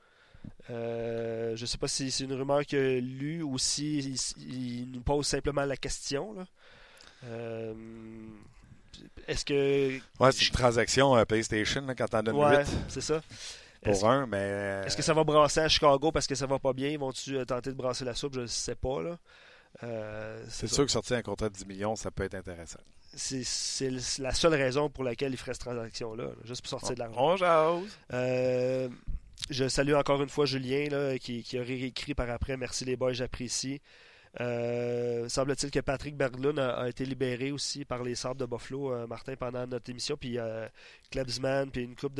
[0.70, 4.90] Euh, je ne sais pas si c'est une rumeur qu'il a lue ou si il,
[4.90, 6.34] nous pose simplement la question.
[7.24, 7.74] Euh,
[9.28, 9.99] est-ce que.
[10.18, 13.22] Ouais, c'est une transaction euh, PlayStation quand t'en donnes ouais, c'est ça.
[13.82, 14.82] Pour un, mais.
[14.86, 16.97] Est-ce que ça va brasser à Chicago parce que ça va pas bien?
[16.99, 18.34] Vont-tu tenter de brasser la soupe?
[18.34, 19.03] Je ne sais pas.
[19.03, 19.18] là.
[20.49, 22.80] c'est sûr que sortir un contrat de 10 millions, ça peut être intéressant.
[23.14, 27.18] C'est la seule raison pour laquelle il ferait cette transaction-là, juste pour sortir de l'argent.
[27.18, 27.99] On jase.
[28.12, 28.88] Euh,
[29.51, 32.57] je salue encore une fois Julien qui, qui, a réécrit par après.
[32.57, 33.80] Merci les boys, j'apprécie.
[34.40, 39.07] Euh, semble-t-il que Patrick Berglund a, été libéré aussi par les Sables de Buffalo, euh,
[39.07, 40.16] Martin, pendant notre émission.
[40.16, 40.68] Puis euh,
[41.11, 42.16] Klebsman, puis une couple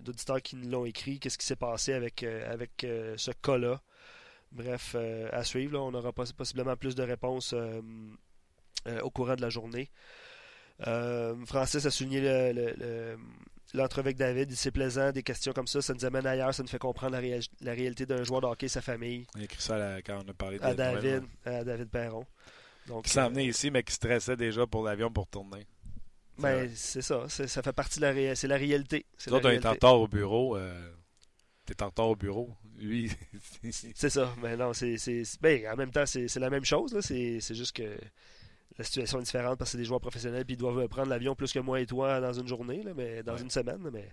[0.00, 1.18] d'auditeurs qui nous l'ont écrit.
[1.18, 2.86] Qu'est-ce qui s'est passé avec, avec
[3.16, 3.80] ce cas-là?
[4.52, 4.96] bref,
[5.32, 5.78] à suivre.
[5.78, 7.54] On aura possiblement plus de réponses
[9.02, 9.90] au courant de la journée.
[10.78, 12.20] Francis a souligné
[13.74, 14.52] l'entrevue avec David.
[14.52, 17.18] C'est plaisant, des questions comme ça, ça nous amène ailleurs, ça nous fait comprendre
[17.60, 19.26] la, réalité d'un joueur de hockey, sa famille.
[19.34, 22.24] Il a écrit ça quand on a parlé de à David, à David Perron.
[22.86, 25.66] Donc, qui s'en venait ici, mais qui stressait déjà pour l'avion pour tourner.
[26.38, 27.28] Ben, c'est ça.
[27.28, 29.06] Ça fait partie de la, c'est la réalité.
[29.16, 30.56] C'est on est en retard au bureau.
[30.56, 30.92] Euh,
[31.64, 32.54] T'es en retard au bureau.
[32.78, 33.10] Lui.
[33.70, 34.32] c'est ça.
[34.40, 34.96] Mais non, c'est.
[35.40, 36.96] Ben, en même temps, c'est la même chose.
[37.00, 37.98] C'est juste que
[38.78, 41.34] la situation est différente parce que c'est des joueurs professionnels puis ils doivent prendre l'avion
[41.34, 43.88] plus que moi et toi dans une journée, là, mais dans une semaine.
[43.92, 44.08] Mais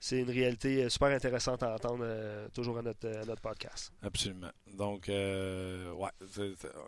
[0.00, 3.92] c'est une réalité euh, super intéressante à entendre euh, toujours à notre, notre podcast.
[4.02, 4.50] Absolument.
[4.74, 6.10] Donc, euh, ouais,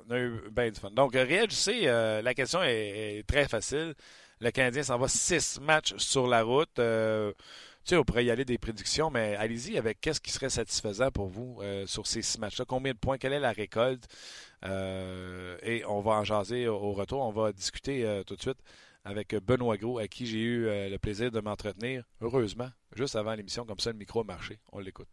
[0.09, 0.91] on a eu bien du fun.
[0.91, 1.83] Donc, réagissez.
[1.83, 3.95] la question est, très facile.
[4.41, 6.70] Le Canadien s'en va six matchs sur la route.
[6.74, 6.83] tu
[7.85, 11.26] sais, on pourrait y aller des prédictions, mais allez-y avec qu'est-ce qui serait satisfaisant pour
[11.26, 12.64] vous sur ces six matchs-là?
[12.68, 13.18] Combien de points?
[13.18, 14.07] Quelle est la récolte?
[14.64, 17.20] Euh, et on va en jaser au, retour.
[17.20, 18.59] On va discuter euh, tout de suite
[19.04, 23.34] avec Benoît Gros, à qui j'ai eu euh, le plaisir de m'entretenir, heureusement, juste avant
[23.34, 24.59] l'émission, comme ça le micro a marché.
[24.72, 25.09] On l'écoute.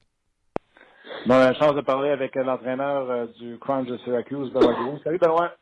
[1.27, 4.99] Bon, la chance de parler avec l'entraîneur du Crunch de Syracuse, Benoît Gros.
[5.03, 5.53] Salut Benoît.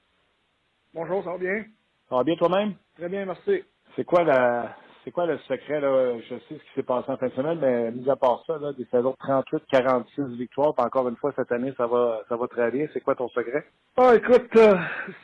[0.94, 1.66] Bonjour, ça va bien?
[2.10, 2.76] Ça va bien toi-même?
[2.96, 3.64] Très bien, merci.
[3.96, 6.18] C'est quoi la, c'est quoi le secret, là?
[6.20, 8.58] Je sais ce qui s'est passé en fin de semaine, mais mis à part ça,
[8.58, 12.38] là, des saisons 38, 46 victoires, puis encore une fois, cette année, ça va, ça
[12.38, 12.88] va très bien.
[12.94, 13.66] C'est quoi ton secret?
[13.98, 14.76] Ah, écoute, euh,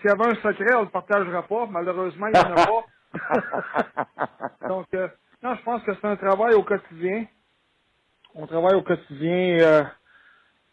[0.02, 1.66] s'il y avait un secret, on le partagera pas.
[1.68, 2.86] Malheureusement, il n'y en a pas.
[4.68, 5.08] Donc, euh,
[5.42, 7.26] non, je pense que c'est un travail au quotidien.
[8.36, 9.60] On travaille au quotidien.
[9.62, 9.84] Euh,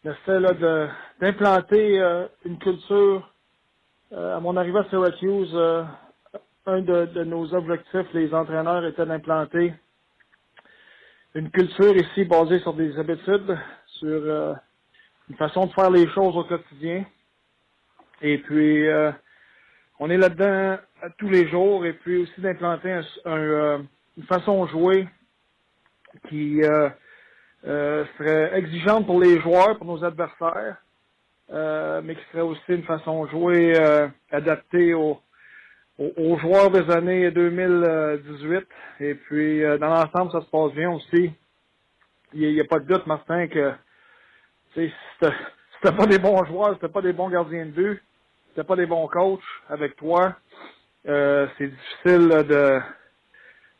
[0.03, 0.87] J'essaie là de
[1.19, 3.33] d'implanter euh, une culture.
[4.15, 5.53] à mon arrivée à Syracuse,
[6.67, 9.73] un de, nos objectifs, les entraîneurs, était d'implanter
[11.33, 14.53] une culture ici basée sur des habitudes, sur euh,
[15.29, 17.05] une façon de faire les choses au quotidien.
[18.21, 19.11] Et puis, euh,
[19.99, 20.77] on est là-dedans
[21.17, 23.79] tous les jours, et puis aussi d'implanter euh,
[24.17, 25.07] une façon de jouer
[26.29, 26.61] qui
[27.63, 30.77] serait exigeante pour les joueurs, pour nos adversaires,
[31.49, 35.21] mais qui serait aussi une façon de jouer adaptée aux
[35.97, 38.67] aux, joueurs des années 2018.
[38.99, 41.31] Et puis, euh, dans l'ensemble, ça se passe bien aussi.
[42.33, 43.73] Il n'y a, pas de doute, Martin, que
[44.75, 48.03] c'était pas des bons joueurs, c'était pas des bons gardiens de but,
[48.49, 49.39] c'était pas des bons coachs
[49.69, 50.35] avec toi,
[51.07, 52.79] euh, c'est difficile de,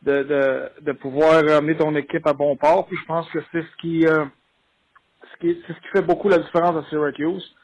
[0.02, 2.88] de, de, de, pouvoir amener ton équipe à bon port.
[2.88, 4.26] Puis je pense que c'est ce qui, euh,
[5.42, 7.56] c'est ce qui fait beaucoup la différence à Syracuse.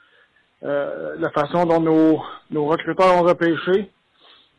[0.63, 3.91] Euh, la façon dont nos, nos recruteurs ont repêché,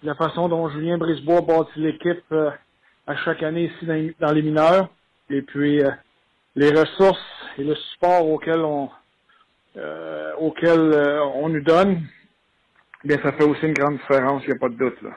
[0.04, 2.50] la façon dont Julien Brisebois bâtit l'équipe euh,
[3.06, 4.88] à chaque année ici dans, les mineurs,
[5.30, 5.90] et puis euh,
[6.56, 7.18] les ressources
[7.58, 8.90] et le support auquel on
[9.76, 10.94] euh, auquel
[11.34, 12.02] on nous donne,
[13.02, 15.10] bien ça fait aussi une grande différence, il n'y a pas de doute là.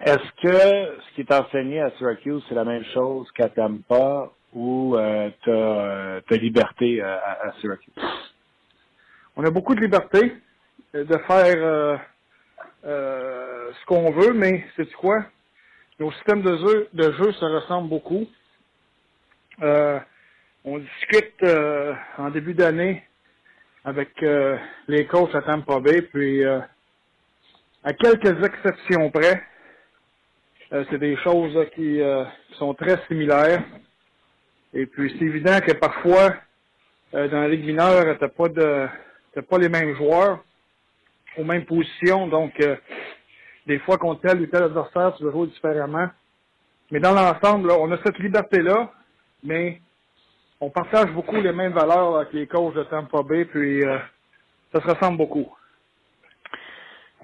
[0.00, 4.96] Est-ce que ce qui est enseigné à Syracuse, c'est la même chose qu'à Tampa ou
[5.42, 7.94] tu as, liberté à, Syracuse?
[9.36, 10.36] On a beaucoup de liberté
[10.92, 11.96] de faire
[12.86, 13.33] euh,
[13.72, 15.24] ce qu'on veut, mais c'est quoi?
[15.98, 18.26] Nos systèmes de jeu, de jeu se ressemblent beaucoup.
[19.62, 19.98] Euh,
[20.64, 23.04] on discute euh, en début d'année
[23.84, 24.10] avec
[24.88, 29.42] les coachs à Tampa Bay, puis à quelques exceptions près,
[30.70, 32.00] c'est des choses qui,
[32.52, 33.62] sont très similaires.
[34.72, 36.34] Et puis c'est évident que parfois,
[37.12, 38.88] dans la Ligue mineure, t'as pas de
[39.34, 40.42] t'as pas les mêmes joueurs
[41.36, 42.28] aux mêmes positions.
[42.28, 42.76] Donc, euh,
[43.66, 46.08] des fois, contre tel ou tel adversaire, tu veux jouer différemment.
[46.90, 48.90] Mais dans l'ensemble, on a cette liberté-là,
[49.42, 49.80] mais
[50.60, 53.98] on partage beaucoup les mêmes valeurs avec les coachs de Tampa Bay, puis euh,
[54.72, 55.48] ça se ressemble beaucoup.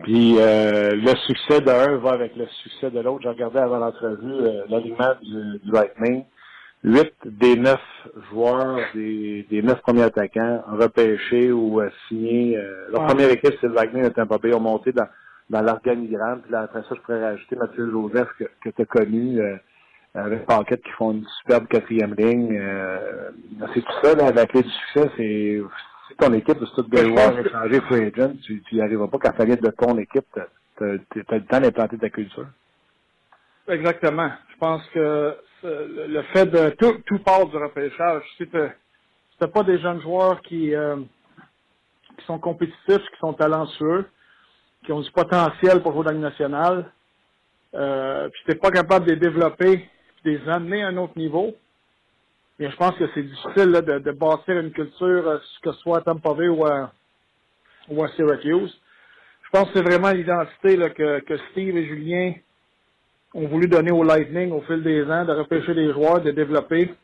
[0.02, 3.22] Puis euh, le succès d'un va avec le succès de l'autre.
[3.22, 6.24] J'ai regardé avant l'entrevue l'alignement du, du Lightning
[6.82, 7.80] huit des neuf
[8.30, 12.56] joueurs des, des neuf premiers attaquants repêchés ou euh, signés.
[12.56, 15.06] Euh, leur première équipe, c'est le Wagner de Tampa Bay, ont monté dans,
[15.50, 16.40] dans l'organigramme.
[16.42, 19.56] Puis là, après ça, je pourrais rajouter Mathieu Joseph que, que tu as connu euh,
[20.14, 22.56] avec Paquette qui font une superbe quatrième ligne.
[22.56, 23.30] Euh,
[23.74, 25.60] c'est tout ça, là, la clé du succès, c'est
[26.08, 29.36] si ton équipe de tout des joueurs étrangers free agent, tu n'y arriveras pas quand
[29.36, 30.26] ça vient de ton équipe,
[30.78, 32.46] tu as, le temps d'implanter ta culture.
[33.68, 34.30] Exactement.
[34.52, 38.22] Je pense que le fait de tout, tout part du repêchage.
[38.36, 40.96] Si tu n'as pas des jeunes joueurs qui, euh,
[42.18, 44.06] qui sont compétitifs, qui sont talentueux,
[44.84, 46.90] qui ont du potentiel pour jouer dans le national,
[47.74, 49.88] euh, puis t'es pas capable de les développer,
[50.22, 51.54] puis de les amener à un autre niveau,
[52.58, 55.98] bien, je pense que c'est difficile de, de, bâtir une culture, euh, que ce soit
[55.98, 56.92] à Tampa Bay ou à,
[57.88, 58.78] ou à Syracuse.
[59.44, 62.34] Je pense que c'est vraiment l'identité que, que Steve et Julien
[63.34, 66.94] ont voulu donner au Lightning au fil des ans, de repêcher des joueurs, de développer.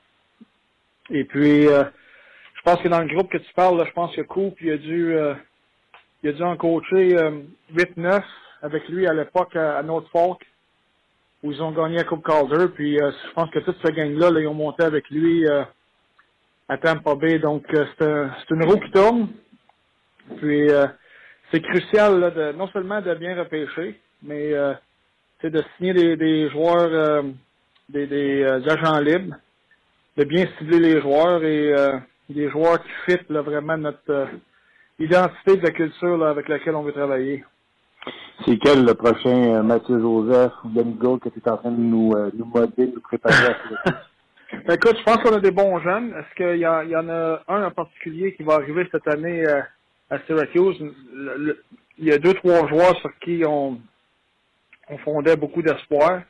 [1.11, 1.85] Et puis, euh,
[2.55, 4.70] je pense que dans le groupe que tu parles, là, je pense que Coupe, il
[4.72, 5.35] a dû, euh,
[6.22, 7.42] il a dû en coacher euh,
[7.74, 8.22] 8-9
[8.62, 10.40] avec lui à l'époque à, à Norfolk,
[11.42, 12.66] où ils ont gagné la Coupe Calder.
[12.74, 15.62] Puis, euh, je pense que toute cette gang-là, là, ils ont monté avec lui euh,
[16.68, 17.38] à Tampa Bay.
[17.38, 19.28] Donc, euh, c'est un, une roue qui tourne.
[20.38, 20.68] Puis,
[21.52, 24.52] c'est crucial là, de, non seulement de bien repêcher, mais
[25.40, 27.22] c'est de signer des, des joueurs,
[27.88, 29.36] des, des agents libres
[30.16, 31.98] de bien cibler les joueurs et euh,
[32.28, 34.26] des joueurs qui fit là, vraiment notre euh,
[34.99, 37.44] identité de la culture là, avec laquelle on veut travailler.
[38.44, 41.80] C'est quel le prochain euh, Mathieu Joseph ou Demigo que tu es en train de
[41.80, 43.90] nous, euh, nous modeler, nous préparer à
[44.66, 46.14] ben, Écoute, je pense qu'on a des bons jeunes.
[46.14, 49.44] Est-ce qu'il y, y, en a un en particulier qui va arriver cette année
[50.11, 50.76] à Syracuse?
[51.99, 53.80] il y a deux, trois joueurs sur qui on,
[54.88, 56.22] on fondait beaucoup d'espoir.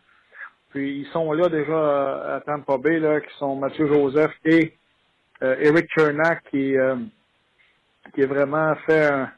[0.71, 4.75] Puis ils sont là déjà à Tampa Bay, là, qui sont Mathieu Joseph et
[5.43, 6.97] euh, Eric Chernak qui, euh,
[8.15, 9.31] qui a vraiment fait un,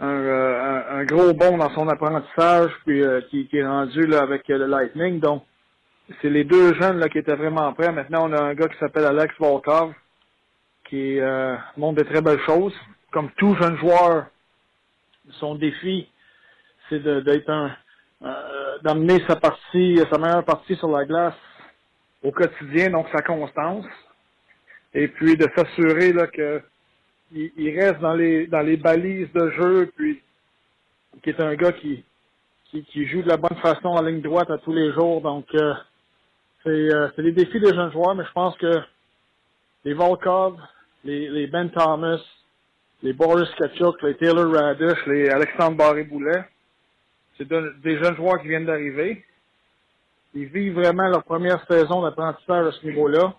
[0.00, 4.48] un, un, gros bond dans son apprentissage, puis euh, qui, qui, est rendu là avec
[4.48, 5.20] le Lightning.
[5.20, 5.44] Donc,
[6.20, 7.92] c'est les deux jeunes là qui étaient vraiment prêts.
[7.92, 9.92] Maintenant, on a un gars qui s'appelle Alex Volkov,
[10.88, 11.18] qui
[11.76, 12.74] montre de très belles choses.
[13.12, 14.26] Comme tout jeune joueur,
[15.38, 16.08] son défi,
[16.88, 17.70] c'est d'être un,
[18.24, 21.34] euh, d'amener sa partie, sa meilleure partie sur la glace
[22.22, 23.84] au quotidien, donc sa constance,
[24.94, 26.62] et puis de s'assurer là que
[27.34, 30.20] il, reste dans les dans les balises de jeu, puis
[31.22, 32.04] qui est un gars qui
[32.70, 35.20] qui, joue de la bonne façon en ligne droite à tous les jours.
[35.20, 35.74] Donc euh,
[36.62, 38.80] c'est euh, c'est les défis des jeunes joueurs, mais je pense que
[39.84, 40.58] les Volkov,
[41.04, 42.20] les, les Ben Thomas,
[43.02, 46.44] les Boris Kachuk, les Taylor Radish, les Alexandre Barré-Boulet,
[47.36, 49.24] c'est des jeunes joueurs qui viennent d'arriver.
[50.34, 53.34] Ils vivent vraiment leur première saison d'apprentissage à ce niveau-là.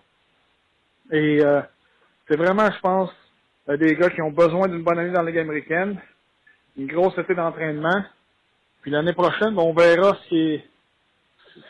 [1.10, 1.60] Et euh,
[2.28, 3.10] c'est vraiment, je pense,
[3.68, 6.00] des gars qui ont besoin d'une bonne année dans la Ligue américaine,
[6.76, 8.04] une grosse été d'entraînement.
[8.82, 10.58] Puis l'année prochaine, on verra ce,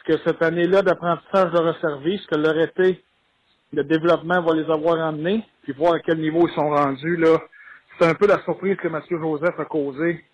[0.04, 3.02] que cette année-là d'apprentissage leur a servi, ce que leur été
[3.72, 7.16] de développement va les avoir amenés, puis voir à quel niveau ils sont rendus.
[7.16, 7.38] là.
[7.98, 10.24] C'est un peu la surprise que Mathieu Joseph a causé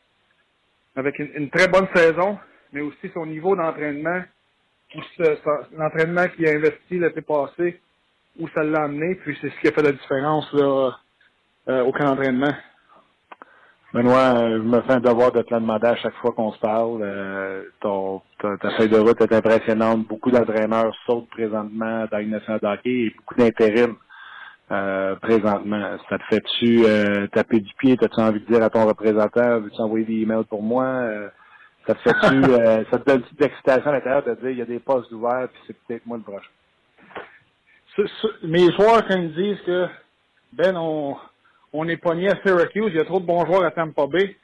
[0.96, 2.38] avec une, très bonne saison,
[2.72, 4.22] mais aussi son niveau d'entraînement,
[5.76, 7.80] l'entraînement qu'il a investi l'été passé,
[8.38, 10.92] où ça l'a amené, puis c'est ce qui a fait la différence là,
[11.68, 12.54] euh, au camp d'entraînement.
[13.92, 16.52] Benoît, euh, je me fais un devoir de te le demander à chaque fois qu'on
[16.52, 17.00] se parle.
[17.02, 20.06] Euh, ton, ta, feuille de route est impressionnante.
[20.06, 23.96] Beaucoup d'entraîneurs sautent présentement dans une nationale d'hockey et beaucoup d'intérim
[24.70, 25.96] euh, présentement.
[26.08, 27.96] Ça te fait-tu euh, taper du pied?
[27.96, 30.84] T'as-tu envie de dire à ton représentant, veux-tu envoyer des emails pour moi?
[30.84, 31.28] Euh,
[31.88, 32.42] ça te fait-tu,
[32.92, 35.10] ça te donne une petite excitation à l'intérieur de dire, il y a des postes
[35.10, 36.48] ouverts, puis c'est peut-être moi le prochain?
[38.44, 39.86] mes joueurs, quand ils disent que,
[40.52, 41.16] ben, on,
[41.72, 44.36] on est pogné à Syracuse, il y a trop de bons joueurs à Tampa Bay.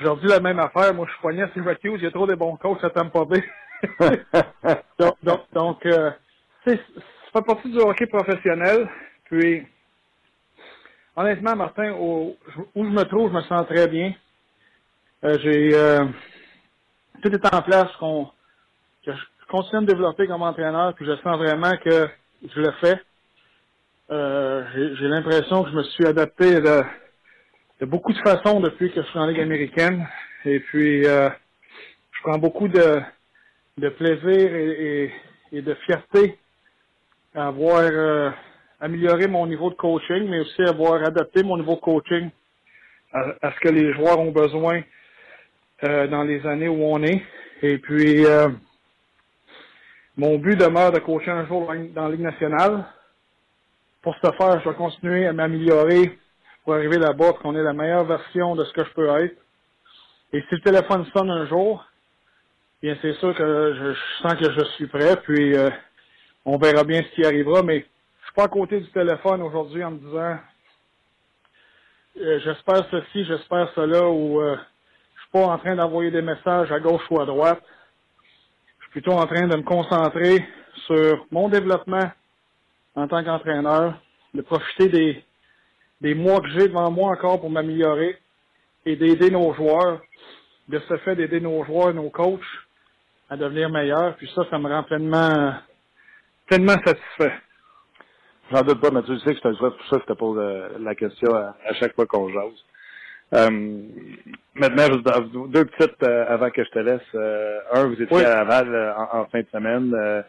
[0.00, 0.94] Dis la même affaire.
[0.94, 3.24] Moi, je suis pogné à Syracuse, il y a trop de bons coachs à Tampa
[3.24, 3.44] Bay.
[4.98, 6.10] donc, donc, donc euh,
[6.64, 8.88] c'est, ça fait partie du hockey professionnel.
[9.24, 9.66] Puis,
[11.16, 12.36] honnêtement, Martin, où
[12.74, 14.12] je me trouve, je me sens très bien.
[15.24, 16.04] Euh, j'ai euh,
[17.22, 18.28] tout est en place qu'on
[19.04, 22.08] que je continue de développer comme entraîneur, puis je sens vraiment que
[22.42, 23.00] je le fais.
[24.12, 26.82] Euh, j'ai l'impression que je me suis adapté de,
[27.86, 30.06] beaucoup de façons depuis que je suis en Ligue américaine.
[30.44, 31.30] Et puis euh,
[32.10, 33.00] je prends beaucoup de,
[33.78, 36.36] plaisir et, de fierté
[37.34, 38.30] à avoir euh,
[38.80, 42.28] améliorer mon niveau de coaching, mais aussi avoir adapté mon niveau de coaching
[43.14, 44.82] à, ce que les joueurs ont besoin
[45.82, 47.22] dans les années où on est.
[47.62, 48.24] Et puis,
[50.16, 52.84] mon but demeure de coacher un jour dans la Ligue nationale.
[54.02, 56.18] Pour ce faire, je vais continuer à m'améliorer
[56.64, 59.36] pour arriver là-bas, pour qu'on ait la meilleure version de ce que je peux être.
[60.32, 61.84] Et si le téléphone sonne un jour,
[62.82, 65.70] bien c'est sûr que je, sens que je suis prêt, puis euh,
[66.44, 67.86] on verra bien ce qui arrivera, mais
[68.24, 70.38] suis pas à côté du téléphone aujourd'hui en me disant
[72.20, 74.56] euh, j'espère ceci, j'espère cela, ou euh,
[75.14, 77.62] je suis pas en train d'envoyer des messages à gauche ou à droite.
[78.78, 80.44] Je suis plutôt en train de me concentrer
[80.86, 82.10] sur mon développement
[82.94, 83.94] en tant qu'entraîneur,
[84.34, 85.24] de profiter des,
[86.00, 88.18] des mois que j'ai devant moi encore pour m'améliorer
[88.84, 90.00] et d'aider nos joueurs,
[90.68, 92.40] de ce fait d'aider nos joueurs, nos coachs
[93.30, 94.16] à devenir meilleurs.
[94.16, 95.54] Puis ça, ça me rend pleinement,
[96.46, 97.32] pleinement satisfait.
[98.50, 100.18] J'en doute pas, mais tu sais que je te le souhaite pour ça, je te
[100.18, 103.48] pose euh, la question à, chaque fois qu'on jase.
[104.54, 104.88] maintenant,
[105.48, 107.62] deux petites avant que je te laisse.
[107.72, 110.24] un, vous étiez à Laval en, fin de semaine.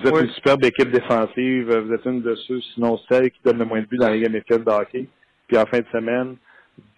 [0.00, 1.72] Vous êtes une superbe équipe défensive.
[1.72, 4.20] Vous êtes une de ceux, sinon celle, qui donne le moins de buts dans les
[4.20, 5.06] games de hockey.
[5.46, 6.36] Puis en fin de semaine,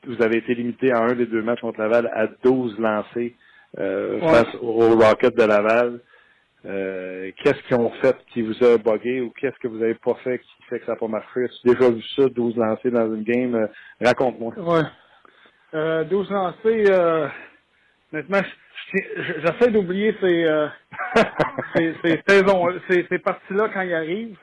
[0.06, 3.34] vous avez été limité à un des deux matchs contre Laval à 12 lancés
[3.76, 6.00] face au Rocket de Laval.
[6.66, 10.14] Euh, qu'est-ce qu'ils ont fait qui vous a bugué ou qu'est-ce que vous avez pas
[10.22, 11.44] fait qui fait que ça n'a pas marché?
[11.44, 13.54] As-tu déjà vu ça, 12 lancés dans une game?
[13.54, 13.66] Euh,
[14.00, 14.52] raconte-moi.
[14.58, 14.82] Ouais.
[15.72, 17.28] Euh, 12 lancés, euh,
[18.12, 18.42] honnêtement,
[18.92, 20.68] j'essaie d'oublier ces, euh,
[21.74, 24.36] ces, ces, saisons, ces, ces parties-là quand ils arrivent.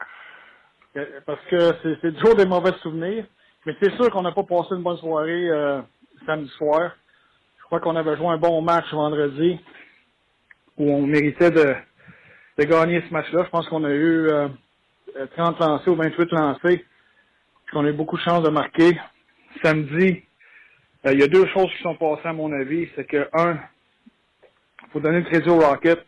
[1.26, 3.26] Parce que c'est toujours des mauvais souvenirs.
[3.66, 5.50] Mais c'est sûr qu'on n'a pas passé une bonne soirée
[6.26, 6.96] samedi soir.
[7.60, 9.60] Je crois qu'on avait joué un bon match vendredi
[10.78, 11.76] où on méritait de,
[12.58, 13.44] de gagner ce match-là.
[13.46, 14.30] Je pense qu'on a eu
[15.36, 16.86] 30 euh, lancés ou 28 lancés.
[17.72, 18.98] qu'on a eu beaucoup de chances de marquer.
[19.62, 20.24] Samedi,
[21.06, 22.88] euh, il y a deux choses qui sont passées à mon avis.
[22.96, 23.58] C'est que, un,
[24.92, 26.00] faut donner le crédit au Rocket.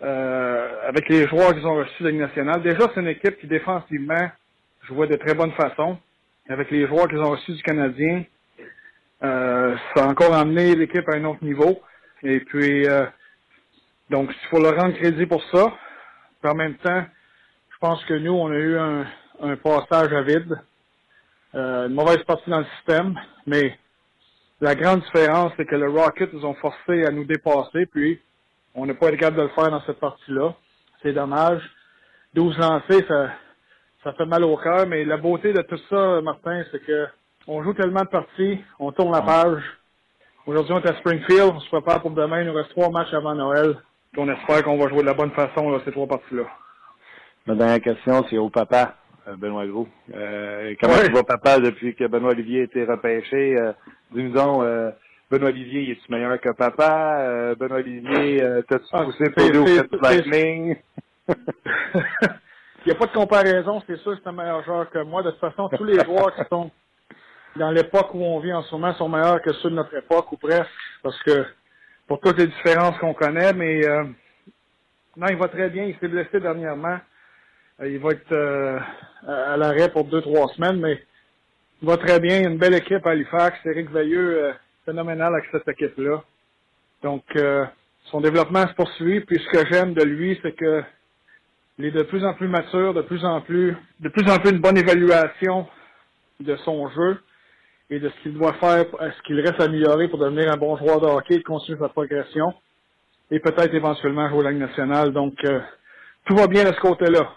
[0.00, 2.62] Euh, avec les joueurs qu'ils ont reçus de Ligue nationale.
[2.62, 4.30] Déjà, c'est une équipe qui défensivement
[4.84, 5.98] jouait de très bonne façon.
[6.48, 8.24] Avec les joueurs qu'ils ont reçus du Canadien,
[9.20, 11.82] ça a encore amené l'équipe à un autre niveau.
[12.22, 12.86] Et puis,
[14.08, 15.72] donc, il faut leur rendre crédit pour ça.
[16.44, 17.04] en même temps,
[17.70, 19.04] je pense que nous, on a eu un,
[19.40, 20.58] un passage à vide.
[21.54, 23.78] Euh, une mauvaise partie dans le système, mais
[24.60, 28.20] la grande différence, c'est que le Rocket nous ont forcé à nous dépasser, puis
[28.74, 30.54] on n'a pas été capable de le faire dans cette partie-là.
[31.02, 31.62] C'est dommage.
[32.34, 33.30] 12 lancés, ça,
[34.04, 37.06] ça fait mal au cœur, mais la beauté de tout ça, Martin, c'est que
[37.46, 39.62] on joue tellement de parties, on tourne la page.
[40.46, 43.14] Aujourd'hui, on est à Springfield, on se prépare pour demain, il nous reste trois matchs
[43.14, 43.76] avant Noël
[44.16, 46.44] on espère qu'on va jouer de la bonne façon là, ces trois parties-là.
[47.46, 48.96] Ma dernière question, c'est au papa,
[49.36, 49.88] Benoît Gros.
[50.14, 53.56] Euh, comment tu vas, papa, depuis que Benoît Olivier a été repêché?
[53.58, 53.72] Euh,
[54.12, 54.90] Dis-nous donc, euh,
[55.30, 57.20] Benoît Olivier, est-tu meilleur que papa?
[57.20, 60.76] Euh, Benoît Olivier, t'as-tu ah, poussé pour au Lightning?
[62.86, 65.22] Il n'y a pas de comparaison, c'est sûr c'est un meilleur joueur que moi.
[65.22, 66.70] De toute façon, tous les joueurs qui sont
[67.56, 70.32] dans l'époque où on vit en ce moment sont meilleurs que ceux de notre époque,
[70.32, 70.70] ou presque,
[71.02, 71.44] parce que
[72.06, 74.04] pour toutes les différences qu'on connaît, mais euh,
[75.16, 75.84] non, il va très bien.
[75.84, 76.98] Il s'est blessé dernièrement.
[77.80, 78.78] Euh, il va être euh,
[79.26, 81.02] à l'arrêt pour deux, trois semaines, mais
[81.82, 82.36] il va très bien.
[82.36, 83.58] Il y a une belle équipe à Halifax.
[83.64, 84.52] Eric Veilleux,
[84.84, 86.22] phénoménal avec cette équipe-là.
[87.02, 87.22] Donc,
[88.10, 89.20] son développement se poursuit.
[89.20, 90.82] Puis ce que j'aime de lui, c'est que
[91.78, 94.50] il est de plus en plus mature, de plus en plus, de plus en plus
[94.50, 95.68] une bonne évaluation
[96.40, 97.20] de son jeu
[97.90, 101.00] et de ce qu'il doit faire, ce qu'il reste amélioré pour devenir un bon joueur
[101.00, 102.52] de hockey, et continuer sa progression
[103.30, 105.12] et peut-être éventuellement jouer à la Ligue nationale.
[105.12, 105.60] Donc, euh,
[106.26, 107.30] tout va bien de ce côté-là.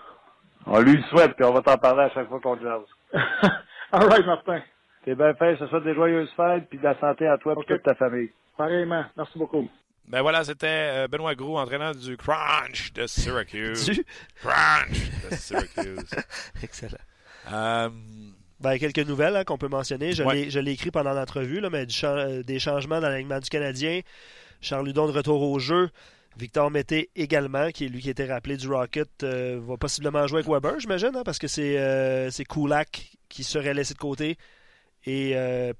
[0.66, 2.82] On lui le souhaite, puis on va t'en parler à chaque fois qu'on jase.
[3.91, 4.62] All right, Martin.
[5.03, 5.57] T'es bien fait.
[5.57, 8.30] Ce soit des joyeuses fêtes, puis de la santé à toi et toute ta famille.
[8.57, 9.03] Pareillement.
[9.18, 9.68] Merci beaucoup.
[10.07, 13.86] Ben voilà, c'était euh, Benoît Gros, entraîneur du Crunch de Syracuse.
[13.86, 14.05] du
[14.41, 16.09] Crunch de Syracuse.
[16.64, 16.97] Excellent.
[17.51, 17.89] Euh,
[18.59, 20.12] ben, quelques nouvelles hein, qu'on peut mentionner.
[20.14, 24.01] Je l'ai écrit pendant l'entrevue, mais euh, des changements dans l'alignement du Canadien.
[24.62, 25.89] Charles Ludon de retour au jeu.
[26.38, 30.39] Victor Mété également, qui est lui qui était rappelé du Rocket, euh, va possiblement jouer
[30.39, 34.38] avec Weber, j'imagine, hein, parce que c'est euh, Kulak qui serait laissé de côté
[35.05, 35.73] et euh.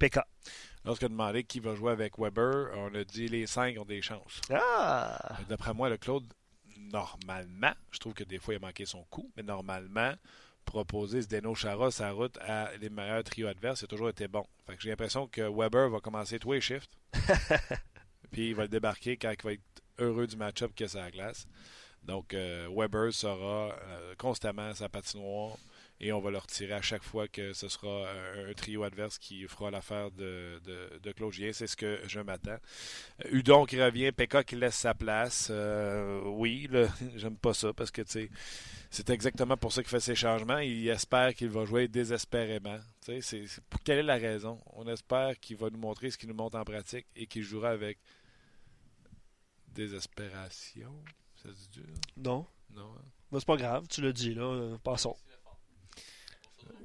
[0.84, 4.02] Lorsqu'on a demandé qui va jouer avec Weber, on a dit les cinq ont des
[4.02, 4.40] chances.
[4.50, 5.36] Ah!
[5.48, 6.24] D'après moi, le Claude,
[6.76, 10.12] normalement, je trouve que des fois il a manqué son coup, mais normalement,
[10.64, 14.44] proposer Zdeno Chara sa route à les meilleurs trios adverses, c'est toujours été bon.
[14.66, 16.90] Fait que j'ai l'impression que Weber va commencer tous les shifts.
[18.32, 21.00] puis il va le débarquer quand il va être heureux du match-up qu'il a sur
[21.00, 21.46] la glace.
[22.04, 25.56] Donc euh, Weber sera euh, constamment sa patinoire
[26.00, 28.10] et on va le retirer à chaque fois que ce sera
[28.48, 32.58] un, trio adverse qui fera l'affaire de, de, de Claude C'est ce que je m'attends.
[33.24, 35.52] Euh, Udon qui revient, Pekka qui laisse sa place.
[36.24, 36.68] oui,
[37.14, 38.02] j'aime pas ça parce que
[38.90, 40.58] c'est exactement pour ça qu'il fait ces changements.
[40.58, 42.80] Il espère qu'il va jouer désespérément.
[43.70, 44.58] Pour quelle est la raison?
[44.74, 47.70] On espère qu'il va nous montrer ce qu'il nous montre en pratique et qu'il jouera
[47.70, 47.98] avec
[49.72, 50.92] désespération.
[51.36, 51.94] Ça se dit dur?
[52.16, 52.46] Non.
[52.74, 52.90] Non.
[52.96, 53.38] Hein?
[53.38, 54.76] c'est pas grave, tu le dis, là.
[54.82, 55.16] Passons.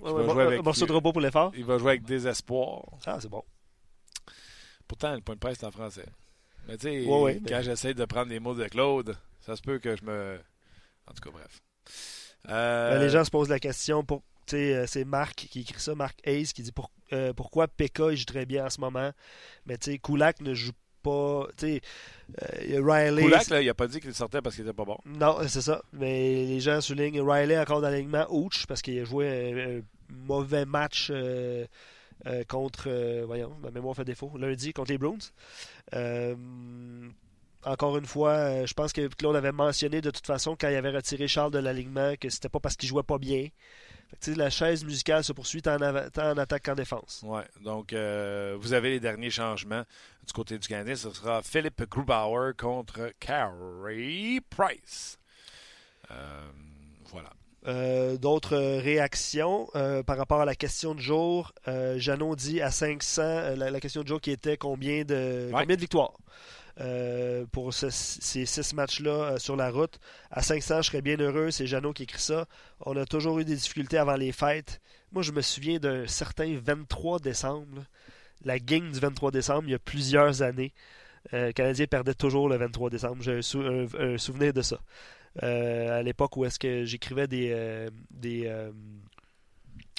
[0.01, 1.51] Ouais, ouais, jouer avec, morceau de repos pour l'effort.
[1.55, 2.83] Il va jouer avec désespoir.
[3.05, 3.43] Ah, c'est bon.
[4.87, 6.07] Pourtant, le point de presse est en français.
[6.67, 9.95] Mais tu sais, quand j'essaie de prendre les mots de Claude, ça se peut que
[9.95, 10.39] je me.
[11.07, 11.61] En tout cas, bref.
[12.49, 14.23] Euh, les gens se posent la question pour
[14.53, 16.71] euh, c'est Marc qui écrit ça, Marc Hayes, qui dit
[17.13, 19.11] euh, pourquoi PK joue très bien en ce moment.
[19.65, 20.71] Mais tu sais, Kulak ne joue
[21.07, 21.47] pas.
[21.57, 21.81] Tu
[22.39, 23.23] sais, Riley.
[23.23, 24.97] Kulak, là, il a pas dit qu'il sortait parce qu'il était pas bon.
[25.05, 25.81] Non, c'est ça.
[25.93, 28.25] Mais les gens soulignent Riley encore dans l'alignement.
[28.29, 29.81] Ouch, parce qu'il a joué un,
[30.25, 31.11] mauvais match
[32.47, 35.17] contre, voyons, ma mémoire fait défaut, lundi contre les Bruins.
[37.63, 40.91] encore une fois, je pense que Claude avait mentionné de toute façon quand il avait
[40.91, 43.47] retiré Charles de l'alignement que c'était pas parce qu'il jouait pas bien.
[44.35, 47.21] La chaise musicale se poursuit tant en, attaque qu'en défense.
[47.23, 49.83] Oui, donc vous avez les derniers changements
[50.25, 50.95] du côté du Canadien.
[50.95, 55.17] Ce sera Philippe Grubauer contre Carey Price.
[57.11, 57.29] voilà.
[57.67, 61.51] Euh, d'autres réactions euh, par rapport à la question de jour.
[61.67, 65.81] Euh, Jeannot dit à 500, la, question de jour qui était combien de, combien de
[65.81, 66.13] victoires?
[67.51, 69.99] Pour ces six matchs-là sur la route.
[70.31, 71.51] À 500, je serais bien heureux.
[71.51, 72.45] C'est Jeannot qui écrit ça.
[72.81, 74.81] On a toujours eu des difficultés avant les fêtes.
[75.11, 77.83] Moi, je me souviens d'un certain 23 décembre.
[78.43, 80.73] La game du 23 décembre, il y a plusieurs années.
[81.31, 83.23] le Canadien perdait toujours le 23 décembre.
[83.23, 84.79] J'ai un souvenir de ça.
[85.43, 88.71] Euh, à l'époque où est-ce que j'écrivais des, euh, des, euh,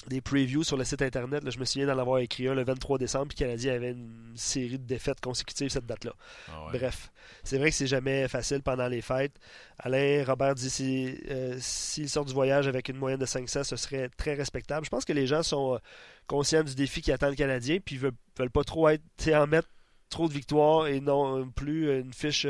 [0.07, 1.43] des previews sur le site internet.
[1.49, 4.79] je me souviens d'en avoir écrit un le 23 décembre, puis Canadien avait une série
[4.79, 6.13] de défaites consécutives cette date-là.
[6.47, 7.11] Ah Bref,
[7.43, 9.33] c'est vrai que c'est jamais facile pendant les fêtes.
[9.77, 11.17] Alain Robert dit s'il
[11.59, 14.85] si, sort du voyage avec une moyenne de 500, ce serait très respectable.
[14.85, 15.79] Je pense que les gens sont
[16.27, 19.47] conscients du défi qui attend le Canadien, puis ils veulent, veulent pas trop être en
[19.47, 19.67] mettre
[20.09, 22.47] trop de victoires et non plus une fiche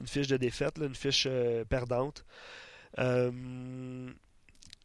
[0.00, 2.24] une fiche de défaite, une fiche euh, perdante.
[2.98, 4.10] Euh,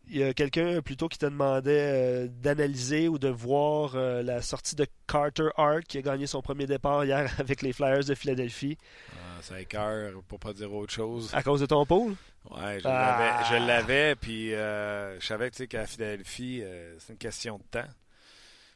[0.10, 4.76] il y a quelqu'un plutôt qui te demandait euh, d'analyser ou de voir la sortie
[4.76, 8.78] de Carter Hart qui a gagné son premier départ hier avec les Flyers de Philadelphie.
[9.14, 11.30] Ah, ça écœure pour pas dire autre chose.
[11.34, 12.16] À cause de ton pôle?
[12.49, 13.60] Ouais, je ah.
[13.60, 16.64] l'avais, puis je savais qu'à Philadelphie,
[16.99, 17.89] c'est une question de temps.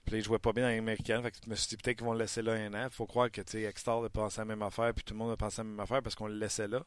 [0.05, 1.21] Puis là, il jouait pas bien dans l'américaine.
[1.21, 2.87] Fait que je me suis dit peut-être qu'ils vont le laisser là un an.
[2.89, 5.19] Faut croire que tu sais, Extar a pensé à la même affaire, puis tout le
[5.19, 6.83] monde a pensé à la même affaire parce qu'on le laissait là.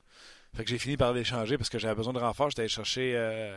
[0.54, 2.50] Fait que j'ai fini par l'échanger parce que j'avais besoin de renfort.
[2.50, 3.56] J'étais allé chercher euh.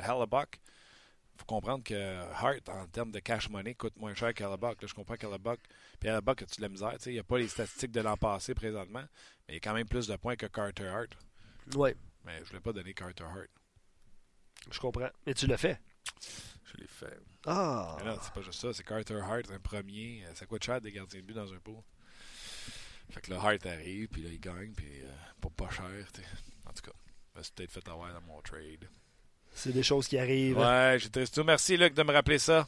[1.38, 4.86] Faut comprendre que Hart, en termes de cash money, coûte moins cher qu'Hellebuck.
[4.86, 5.60] Je comprends qu'Hellebuck,
[6.00, 6.98] puis Hellebuck, a-tu de la misère?
[7.06, 9.04] Il n'y a pas les statistiques de l'an passé présentement,
[9.48, 11.18] mais il y a quand même plus de points que Carter Hart.
[11.76, 11.92] Oui.
[12.26, 13.50] Mais je voulais pas donner Carter Hart.
[14.72, 15.10] Je comprends.
[15.26, 15.80] Mais tu l'as fait.
[16.66, 17.20] Je l'ai fait.
[17.46, 17.96] Ah!
[18.00, 18.74] Mais non, c'est pas juste ça.
[18.74, 20.26] C'est Carter Hart, un premier.
[20.34, 21.84] Ça coûte cher des gardiens de but dans un pot.
[23.10, 25.86] Fait que le Hart arrive, puis là, il gagne, puis euh, pour pas cher.
[26.66, 26.98] En tout cas,
[27.34, 28.90] je me suis peut-être fait avoir dans mon trade.
[29.58, 30.60] C'est des choses qui arrivent.
[30.60, 31.40] Ouais, j'ai triste.
[31.44, 32.68] Merci, Luc, de me rappeler ça.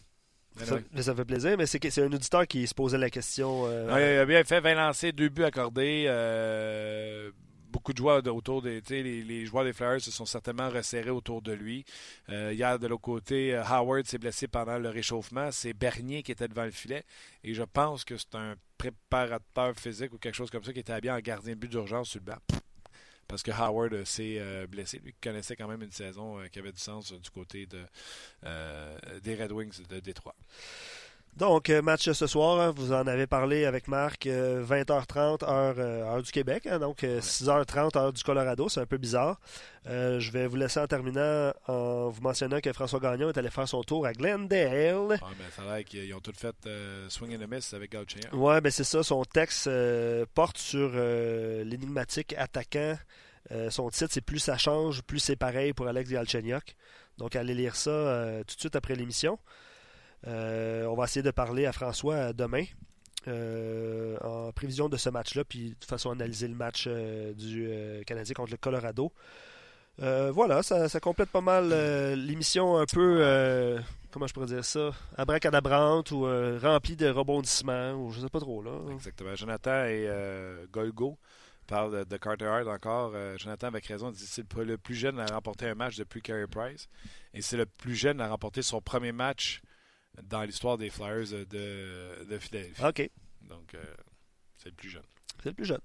[0.57, 3.65] Ça, ça, fait plaisir, mais c'est un auditeur qui se posait la question.
[3.67, 6.05] Euh, il a bien fait 20 lancers, deux buts accordés.
[6.07, 7.31] Euh,
[7.71, 8.81] beaucoup de joueurs autour des.
[8.89, 11.85] Les, les, joueurs des Flyers se sont certainement resserrés autour de lui.
[12.29, 15.51] Euh, hier, de l'autre côté, Howard s'est blessé pendant le réchauffement.
[15.51, 17.03] C'est Bernier qui était devant le filet.
[17.43, 20.93] Et je pense que c'est un préparateur physique ou quelque chose comme ça qui était
[20.93, 22.59] habillé en gardien de but d'urgence sur le banc.
[23.29, 24.99] Parce que Howard s'est euh, blessé.
[25.05, 27.81] Lui connaissait quand même une saison qui avait du sens du côté de,
[29.21, 30.35] des Red Wings de Détroit.
[31.37, 36.03] Donc, euh, match ce soir, hein, vous en avez parlé avec Marc, 20h30 euh, euh,
[36.03, 39.39] heure, du Québec, hein, donc 6h30 heure du Colorado, c'est un peu bizarre.
[39.85, 43.67] je vais vous laisser en terminant en vous mentionnant que François Gagnon est allé faire
[43.67, 45.17] son tour à Glendale.
[45.21, 46.55] Ah, ben, ça a l'air qu'ils ont tout fait
[47.07, 48.21] swing and a miss avec Gauthier.
[48.33, 49.69] Ouais, ben c'est ça, son texte
[50.33, 52.97] porte sur l'énigmatique attaquant.
[53.69, 56.75] son titre, c'est Plus ça change, plus c'est pareil pour Alex Galchenyuk.
[57.17, 59.39] Donc, allez lire ça tout de suite après l'émission.
[60.27, 62.65] Euh, on va essayer de parler à François demain.
[63.27, 67.69] Euh, en prévision de ce match-là, puis de façon analyser le match euh, du
[68.05, 69.11] Canadien contre le Colorado.
[69.97, 71.69] voilà, ça, complète pas mal
[72.15, 76.21] l'émission un peu, comment je pourrais dire ça, abracadabrante ou
[76.61, 78.61] remplie de rebondissements, ou je sais pas trop.
[78.61, 78.71] là.
[78.93, 79.35] Exactement.
[79.35, 80.09] Jonathan et
[80.71, 81.17] Golgo
[81.67, 83.13] parlent de, Carter Hart encore.
[83.37, 86.87] Jonathan, avec raison, dit c'est le plus jeune à remporter un match depuis Carey Price.
[87.33, 89.61] Et c'est le plus jeune à remporter son premier match
[90.23, 92.83] dans l'histoire des Flyers de, de Philadelphie.
[92.83, 93.09] OK.
[93.49, 93.83] Donc, euh,
[94.57, 95.03] c'est le plus jeune.
[95.41, 95.81] C'est le plus jeune.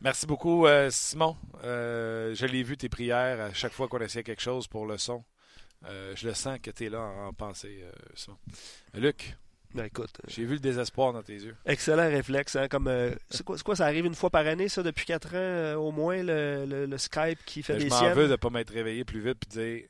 [0.00, 1.36] Merci beaucoup, euh, Simon.
[1.64, 4.98] Euh, je l'ai vu, tes prières, à chaque fois qu'on essayait quelque chose pour le
[4.98, 5.24] son.
[5.82, 7.84] je le sens que tu es là en, pensée,
[8.14, 8.38] Simon.
[8.94, 9.36] Luc.
[9.72, 11.54] Ben écoute, j'ai vu le désespoir dans tes yeux.
[11.64, 12.56] Excellent réflexe.
[12.56, 12.90] Hein, comme
[13.30, 16.86] c'est quoi, ça arrive une fois par année, ça, depuis quatre ans, au moins, le,
[16.86, 17.88] le, Skype qui fait ben, des?
[17.88, 19.84] Je m'en veux de ne pas m'être réveillé plus vite puis dire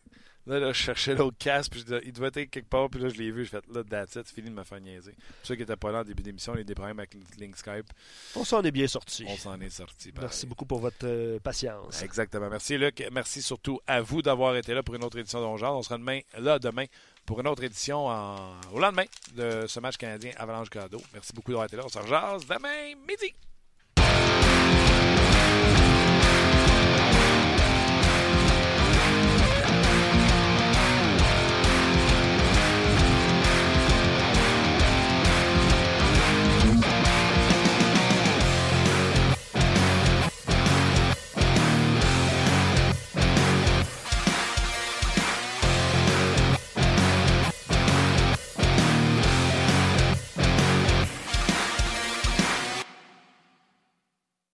[0.47, 3.31] Là, je cherchais l'autre casque, puis il devait être quelque part, puis là, je l'ai
[3.31, 5.13] vu, je fait là, that's it, fini de me faire niaiser.
[5.13, 7.15] Pour ceux qui n'étaient pas là en début d'émission, il y a des problèmes avec
[7.39, 7.87] Link Skype.
[8.35, 9.25] On s'en est bien sorti.
[9.29, 10.13] On s'en est sorti.
[10.19, 12.03] Merci beaucoup pour votre euh, patience.
[12.03, 12.49] Exactement.
[12.49, 13.07] Merci, Luc.
[13.13, 16.21] Merci surtout à vous d'avoir été là pour une autre édition de On sera demain,
[16.39, 16.87] là, demain,
[17.27, 21.03] pour une autre édition au lendemain de ce match canadien Avalanche Cadeau.
[21.13, 21.83] Merci beaucoup d'avoir été là.
[21.85, 23.35] On se rejase demain midi.